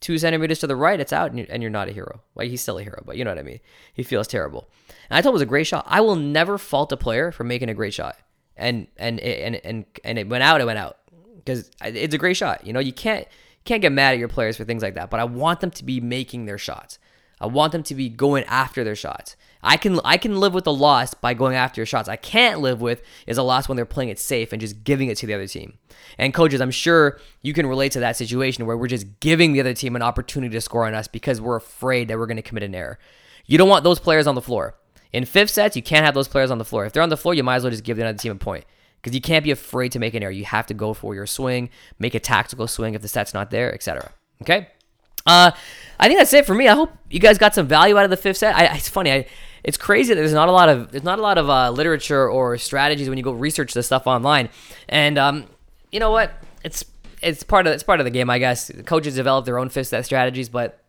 Two 0.00 0.18
centimeters 0.18 0.60
to 0.60 0.66
the 0.66 0.76
right, 0.76 1.00
it's 1.00 1.12
out, 1.12 1.32
and 1.32 1.62
you're, 1.62 1.70
not 1.70 1.88
a 1.88 1.92
hero. 1.92 2.22
Well, 2.34 2.46
he's 2.46 2.62
still 2.62 2.78
a 2.78 2.82
hero, 2.82 3.02
but 3.04 3.16
you 3.16 3.24
know 3.24 3.30
what 3.30 3.38
I 3.38 3.42
mean. 3.42 3.60
He 3.92 4.02
feels 4.02 4.26
terrible. 4.26 4.68
And 5.08 5.18
I 5.18 5.20
told 5.20 5.32
him 5.32 5.34
it 5.34 5.40
was 5.40 5.42
a 5.42 5.46
great 5.46 5.66
shot. 5.66 5.84
I 5.86 6.00
will 6.00 6.16
never 6.16 6.56
fault 6.56 6.92
a 6.92 6.96
player 6.96 7.32
for 7.32 7.44
making 7.44 7.68
a 7.68 7.74
great 7.74 7.92
shot. 7.92 8.16
And 8.56 8.88
and 8.98 9.20
and 9.20 9.56
and 9.56 9.84
and 10.04 10.18
it 10.18 10.28
went 10.28 10.42
out. 10.42 10.60
It 10.60 10.66
went 10.66 10.78
out 10.78 10.98
because 11.36 11.70
it's 11.82 12.14
a 12.14 12.18
great 12.18 12.36
shot. 12.36 12.66
You 12.66 12.74
know, 12.74 12.80
you 12.80 12.92
can't 12.92 13.26
can't 13.64 13.80
get 13.80 13.92
mad 13.92 14.12
at 14.12 14.18
your 14.18 14.28
players 14.28 14.56
for 14.56 14.64
things 14.64 14.82
like 14.82 14.94
that. 14.94 15.08
But 15.08 15.20
I 15.20 15.24
want 15.24 15.60
them 15.60 15.70
to 15.70 15.84
be 15.84 16.00
making 16.00 16.44
their 16.44 16.58
shots. 16.58 16.98
I 17.40 17.46
want 17.46 17.72
them 17.72 17.82
to 17.84 17.94
be 17.94 18.08
going 18.08 18.44
after 18.44 18.84
their 18.84 18.96
shots. 18.96 19.36
I 19.62 19.76
can 19.76 20.00
I 20.04 20.16
can 20.16 20.40
live 20.40 20.54
with 20.54 20.64
the 20.64 20.72
loss 20.72 21.14
by 21.14 21.34
going 21.34 21.54
after 21.54 21.80
your 21.80 21.86
shots. 21.86 22.08
I 22.08 22.16
can't 22.16 22.60
live 22.60 22.80
with 22.80 23.02
is 23.26 23.38
a 23.38 23.42
loss 23.42 23.68
when 23.68 23.76
they're 23.76 23.84
playing 23.84 24.10
it 24.10 24.18
safe 24.18 24.52
and 24.52 24.60
just 24.60 24.84
giving 24.84 25.08
it 25.08 25.18
to 25.18 25.26
the 25.26 25.34
other 25.34 25.46
team. 25.46 25.78
And 26.18 26.32
coaches, 26.32 26.60
I'm 26.60 26.70
sure 26.70 27.18
you 27.42 27.52
can 27.52 27.66
relate 27.66 27.92
to 27.92 28.00
that 28.00 28.16
situation 28.16 28.66
where 28.66 28.76
we're 28.76 28.88
just 28.88 29.20
giving 29.20 29.52
the 29.52 29.60
other 29.60 29.74
team 29.74 29.96
an 29.96 30.02
opportunity 30.02 30.52
to 30.54 30.60
score 30.60 30.86
on 30.86 30.94
us 30.94 31.08
because 31.08 31.40
we're 31.40 31.56
afraid 31.56 32.08
that 32.08 32.18
we're 32.18 32.26
going 32.26 32.36
to 32.36 32.42
commit 32.42 32.62
an 32.62 32.74
error. 32.74 32.98
You 33.46 33.58
don't 33.58 33.68
want 33.68 33.84
those 33.84 34.00
players 34.00 34.26
on 34.26 34.34
the 34.34 34.42
floor. 34.42 34.76
In 35.12 35.24
fifth 35.24 35.50
sets, 35.50 35.76
you 35.76 35.82
can't 35.82 36.04
have 36.04 36.14
those 36.14 36.28
players 36.28 36.50
on 36.50 36.58
the 36.58 36.64
floor. 36.64 36.86
If 36.86 36.92
they're 36.92 37.02
on 37.02 37.08
the 37.08 37.16
floor, 37.16 37.34
you 37.34 37.42
might 37.42 37.56
as 37.56 37.64
well 37.64 37.70
just 37.70 37.84
give 37.84 37.96
the 37.96 38.06
other 38.06 38.16
team 38.16 38.32
a 38.32 38.36
point 38.36 38.64
because 39.00 39.14
you 39.14 39.20
can't 39.20 39.44
be 39.44 39.50
afraid 39.50 39.92
to 39.92 39.98
make 39.98 40.14
an 40.14 40.22
error. 40.22 40.30
You 40.30 40.44
have 40.44 40.66
to 40.68 40.74
go 40.74 40.94
for 40.94 41.14
your 41.14 41.26
swing, 41.26 41.70
make 41.98 42.14
a 42.14 42.20
tactical 42.20 42.68
swing 42.68 42.94
if 42.94 43.02
the 43.02 43.08
set's 43.08 43.34
not 43.34 43.50
there, 43.50 43.74
etc. 43.74 44.12
Okay. 44.42 44.68
Uh, 45.26 45.50
I 45.98 46.08
think 46.08 46.18
that's 46.18 46.32
it 46.32 46.46
for 46.46 46.54
me. 46.54 46.68
I 46.68 46.74
hope 46.74 46.92
you 47.10 47.20
guys 47.20 47.38
got 47.38 47.54
some 47.54 47.66
value 47.66 47.98
out 47.98 48.04
of 48.04 48.10
the 48.10 48.16
fifth 48.16 48.38
set. 48.38 48.56
I, 48.56 48.74
it's 48.76 48.88
funny. 48.88 49.12
I 49.12 49.26
it's 49.62 49.76
crazy 49.76 50.14
that 50.14 50.20
there's 50.20 50.32
not 50.32 50.48
a 50.48 50.52
lot 50.52 50.68
of 50.68 50.90
there's 50.90 51.04
not 51.04 51.18
a 51.18 51.22
lot 51.22 51.38
of 51.38 51.50
uh, 51.50 51.70
literature 51.70 52.28
or 52.28 52.56
strategies 52.56 53.08
when 53.08 53.18
you 53.18 53.24
go 53.24 53.32
research 53.32 53.74
this 53.74 53.86
stuff 53.86 54.06
online. 54.06 54.48
And 54.88 55.18
um, 55.18 55.46
you 55.92 56.00
know 56.00 56.10
what? 56.10 56.32
It's 56.64 56.84
it's 57.22 57.42
part 57.42 57.66
of 57.66 57.74
it's 57.74 57.82
part 57.82 58.00
of 58.00 58.04
the 58.04 58.10
game, 58.10 58.30
I 58.30 58.38
guess. 58.38 58.70
Coaches 58.86 59.14
develop 59.14 59.44
their 59.44 59.58
own 59.58 59.68
fifth 59.68 59.88
set 59.88 60.04
strategies, 60.04 60.48
but 60.48 60.82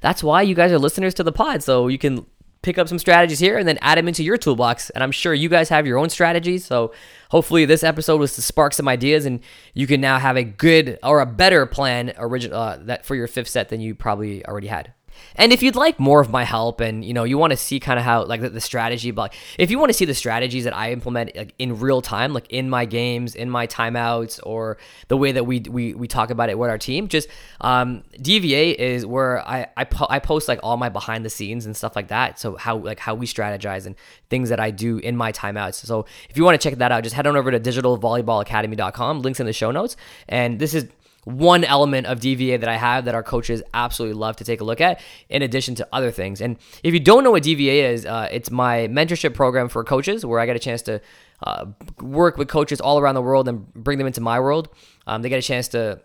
that's 0.00 0.22
why 0.22 0.42
you 0.42 0.54
guys 0.54 0.70
are 0.72 0.78
listeners 0.78 1.14
to 1.14 1.22
the 1.22 1.32
pod, 1.32 1.62
so 1.62 1.88
you 1.88 1.98
can 1.98 2.26
pick 2.64 2.78
up 2.78 2.88
some 2.88 2.98
strategies 2.98 3.38
here 3.38 3.58
and 3.58 3.68
then 3.68 3.78
add 3.82 3.98
them 3.98 4.08
into 4.08 4.24
your 4.24 4.36
toolbox. 4.36 4.90
And 4.90 5.04
I'm 5.04 5.12
sure 5.12 5.34
you 5.34 5.48
guys 5.48 5.68
have 5.68 5.86
your 5.86 5.98
own 5.98 6.08
strategies. 6.08 6.64
So 6.64 6.92
hopefully 7.30 7.64
this 7.66 7.84
episode 7.84 8.18
was 8.18 8.34
to 8.34 8.42
spark 8.42 8.72
some 8.72 8.88
ideas, 8.88 9.26
and 9.26 9.40
you 9.74 9.86
can 9.86 10.00
now 10.00 10.18
have 10.18 10.36
a 10.36 10.44
good 10.44 10.98
or 11.02 11.20
a 11.20 11.26
better 11.26 11.66
plan 11.66 12.12
original 12.16 12.58
uh, 12.58 12.78
that 12.82 13.04
for 13.04 13.14
your 13.14 13.28
fifth 13.28 13.48
set 13.48 13.68
than 13.68 13.80
you 13.80 13.94
probably 13.94 14.44
already 14.46 14.68
had. 14.68 14.92
And 15.36 15.52
if 15.52 15.62
you'd 15.62 15.76
like 15.76 15.98
more 15.98 16.20
of 16.20 16.30
my 16.30 16.44
help 16.44 16.80
and 16.80 17.04
you 17.04 17.12
know 17.12 17.24
you 17.24 17.38
want 17.38 17.52
to 17.52 17.56
see 17.56 17.80
kind 17.80 17.98
of 17.98 18.04
how 18.04 18.24
like 18.24 18.40
the, 18.40 18.50
the, 18.50 18.60
strategy 18.60 19.10
but 19.10 19.34
if 19.58 19.70
you 19.70 19.78
want 19.78 19.90
to 19.90 19.94
see 19.94 20.04
the 20.04 20.14
strategies 20.14 20.64
that 20.64 20.74
I 20.74 20.92
implement 20.92 21.36
like 21.36 21.54
in 21.58 21.78
real 21.78 22.00
time 22.00 22.32
like 22.32 22.46
in 22.50 22.70
my 22.70 22.86
games 22.86 23.34
in 23.34 23.50
my 23.50 23.66
timeouts 23.66 24.40
or 24.42 24.78
the 25.08 25.16
way 25.16 25.32
that 25.32 25.44
we 25.44 25.60
we, 25.60 25.94
we 25.94 26.08
talk 26.08 26.30
about 26.30 26.48
it 26.48 26.58
with 26.58 26.70
our 26.70 26.78
team 26.78 27.08
just 27.08 27.28
um, 27.60 28.02
DVA 28.18 28.74
is 28.74 29.04
where 29.04 29.46
I 29.46 29.66
I, 29.76 29.84
po- 29.84 30.06
I 30.08 30.18
post 30.18 30.48
like 30.48 30.60
all 30.62 30.76
my 30.76 30.88
behind 30.88 31.24
the 31.24 31.30
scenes 31.30 31.66
and 31.66 31.76
stuff 31.76 31.96
like 31.96 32.08
that. 32.08 32.38
So 32.38 32.56
how 32.56 32.76
like 32.76 32.98
how 32.98 33.14
we 33.14 33.26
strategize 33.26 33.86
and 33.86 33.96
things 34.30 34.48
that 34.48 34.60
I 34.60 34.70
do 34.70 34.98
in 34.98 35.16
my 35.16 35.32
timeouts. 35.32 35.74
So 35.86 36.06
if 36.28 36.36
you 36.36 36.44
want 36.44 36.60
to 36.60 36.68
check 36.68 36.78
that 36.78 36.92
out 36.92 37.02
just 37.02 37.14
head 37.14 37.26
on 37.26 37.36
over 37.36 37.50
to 37.50 37.60
digitalvolleyballacademy.com 37.60 39.22
links 39.22 39.40
in 39.40 39.46
the 39.46 39.52
show 39.52 39.70
notes. 39.70 39.96
And 40.28 40.58
this 40.58 40.74
is 40.74 40.88
one 41.24 41.64
element 41.64 42.06
of 42.06 42.20
DVA 42.20 42.60
that 42.60 42.68
I 42.68 42.76
have 42.76 43.06
that 43.06 43.14
our 43.14 43.22
coaches 43.22 43.62
absolutely 43.72 44.18
love 44.18 44.36
to 44.36 44.44
take 44.44 44.60
a 44.60 44.64
look 44.64 44.80
at, 44.80 45.00
in 45.28 45.42
addition 45.42 45.74
to 45.76 45.88
other 45.92 46.10
things. 46.10 46.40
And 46.40 46.56
if 46.82 46.94
you 46.94 47.00
don't 47.00 47.24
know 47.24 47.30
what 47.30 47.42
DVA 47.42 47.90
is, 47.90 48.06
uh, 48.06 48.28
it's 48.30 48.50
my 48.50 48.88
mentorship 48.88 49.34
program 49.34 49.68
for 49.68 49.82
coaches 49.84 50.24
where 50.24 50.40
I 50.40 50.46
get 50.46 50.56
a 50.56 50.60
chance 50.60 50.82
to 50.82 51.00
uh, 51.42 51.66
work 52.00 52.36
with 52.36 52.48
coaches 52.48 52.80
all 52.80 52.98
around 52.98 53.14
the 53.14 53.22
world 53.22 53.48
and 53.48 53.72
bring 53.74 53.98
them 53.98 54.06
into 54.06 54.20
my 54.20 54.40
world. 54.40 54.68
Um, 55.06 55.22
they 55.22 55.28
get 55.28 55.38
a 55.38 55.42
chance 55.42 55.68
to 55.68 56.00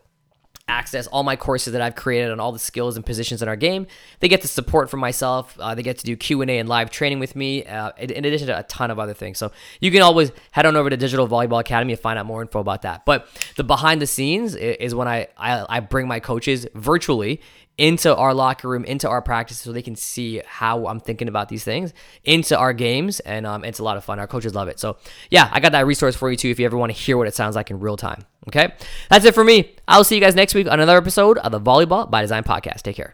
access 0.70 1.08
all 1.08 1.24
my 1.24 1.36
courses 1.36 1.74
that 1.74 1.82
I've 1.82 1.96
created 1.96 2.32
on 2.32 2.40
all 2.40 2.52
the 2.52 2.60
skills 2.60 2.96
and 2.96 3.06
positions 3.06 3.42
in 3.42 3.50
our 3.50 3.56
game. 3.56 3.88
They 4.20 4.28
get 4.28 4.42
the 4.42 4.48
support 4.48 4.90
from 4.90 5.00
myself. 5.00 5.58
Uh, 5.60 5.76
they 5.76 5.84
get 5.84 5.98
to 5.98 6.06
do 6.06 6.16
Q 6.16 6.42
and 6.42 6.52
A 6.52 6.60
and 6.60 6.70
live 6.70 6.92
training 6.92 7.20
with 7.20 7.36
me, 7.36 7.66
uh, 7.66 7.92
in 7.98 8.24
addition 8.24 8.48
to 8.48 8.60
a 8.60 8.64
ton 8.64 8.92
of 8.92 9.00
other 9.00 9.14
things. 9.14 9.38
So 9.38 9.52
you 9.82 9.92
can 9.92 10.02
always 10.02 10.32
head 10.52 10.66
on 10.66 10.76
over 10.76 10.90
to 10.90 10.98
Digital 10.98 11.28
Volleyball 11.28 11.60
Academy 11.60 11.94
and 11.94 12.00
find 12.00 12.18
out 12.18 12.26
more 12.26 12.42
info 12.42 12.60
about 12.60 12.84
that. 12.84 13.06
But 13.06 13.28
the 13.58 13.64
behind 13.64 14.02
the 14.02 14.08
scenes 14.08 14.56
is 14.56 14.96
when 14.96 15.08
I 15.08 15.28
I, 15.38 15.66
I 15.68 15.80
bring 15.80 16.08
my 16.08 16.20
coaches 16.20 16.68
virtually 16.76 17.42
into 17.80 18.14
our 18.14 18.34
locker 18.34 18.68
room, 18.68 18.84
into 18.84 19.08
our 19.08 19.22
practice, 19.22 19.60
so 19.60 19.72
they 19.72 19.82
can 19.82 19.96
see 19.96 20.42
how 20.46 20.86
I'm 20.86 21.00
thinking 21.00 21.30
about 21.30 21.48
these 21.48 21.64
things, 21.64 21.94
into 22.26 22.58
our 22.58 22.74
games, 22.74 23.22
and 23.22 23.48
um, 23.48 23.64
it's 23.64 23.80
a 23.80 23.84
lot 23.84 23.96
of 23.96 24.04
fun. 24.04 24.20
Our 24.20 24.28
coaches 24.28 24.54
love 24.54 24.68
it. 24.68 24.80
So, 24.80 24.98
yeah, 25.32 25.50
I 25.52 25.62
got 25.62 25.72
that 25.72 25.86
resource 25.86 26.16
for 26.16 26.30
you 26.30 26.36
too 26.36 26.50
if 26.50 26.60
you 26.60 26.66
ever 26.66 26.78
want 26.78 26.92
to 26.94 26.98
hear 26.98 27.18
what 27.18 27.28
it 27.28 27.34
sounds 27.34 27.56
like 27.56 27.72
in 27.72 27.80
real 27.80 27.96
time. 27.96 28.26
Okay, 28.50 28.74
that's 29.12 29.26
it 29.26 29.36
for 29.36 29.44
me. 29.44 29.76
I'll 29.88 30.04
see 30.04 30.16
you 30.16 30.22
guys 30.22 30.34
next 30.34 30.56
week 30.56 30.66
on 30.66 30.80
another 30.80 30.98
episode 30.98 31.38
of 31.38 31.52
the 31.52 31.62
Volleyball 31.62 32.10
by 32.10 32.22
Design 32.22 32.44
podcast. 32.44 32.82
Take 32.82 32.96
care. 32.96 33.14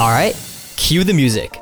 All 0.00 0.08
right, 0.08 0.34
cue 0.76 1.04
the 1.04 1.12
music. 1.12 1.60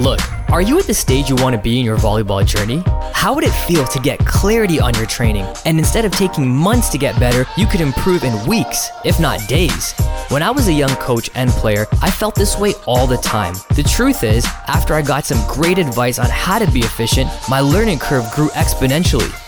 Look, 0.00 0.20
are 0.50 0.62
you 0.62 0.78
at 0.78 0.86
the 0.86 0.94
stage 0.94 1.28
you 1.28 1.36
want 1.36 1.54
to 1.54 1.60
be 1.60 1.78
in 1.78 1.84
your 1.84 1.98
volleyball 1.98 2.46
journey? 2.46 2.82
How 3.12 3.34
would 3.34 3.44
it 3.44 3.50
feel 3.50 3.84
to 3.84 4.00
get 4.00 4.18
clarity 4.20 4.80
on 4.80 4.94
your 4.94 5.04
training 5.04 5.44
and 5.66 5.78
instead 5.78 6.06
of 6.06 6.12
taking 6.12 6.48
months 6.48 6.88
to 6.90 6.96
get 6.98 7.20
better, 7.20 7.44
you 7.58 7.66
could 7.66 7.82
improve 7.82 8.24
in 8.24 8.46
weeks, 8.46 8.88
if 9.04 9.20
not 9.20 9.46
days? 9.46 9.92
When 10.30 10.42
I 10.42 10.50
was 10.50 10.68
a 10.68 10.72
young 10.72 10.94
coach 10.96 11.28
and 11.34 11.50
player, 11.50 11.86
I 12.00 12.10
felt 12.10 12.34
this 12.34 12.58
way 12.58 12.72
all 12.86 13.06
the 13.06 13.18
time. 13.18 13.56
The 13.74 13.82
truth 13.82 14.24
is, 14.24 14.46
after 14.68 14.94
I 14.94 15.02
got 15.02 15.26
some 15.26 15.46
great 15.52 15.78
advice 15.78 16.18
on 16.18 16.30
how 16.30 16.58
to 16.60 16.70
be 16.70 16.80
efficient, 16.80 17.28
my 17.50 17.60
learning 17.60 17.98
curve 17.98 18.24
grew 18.30 18.48
exponentially. 18.50 19.47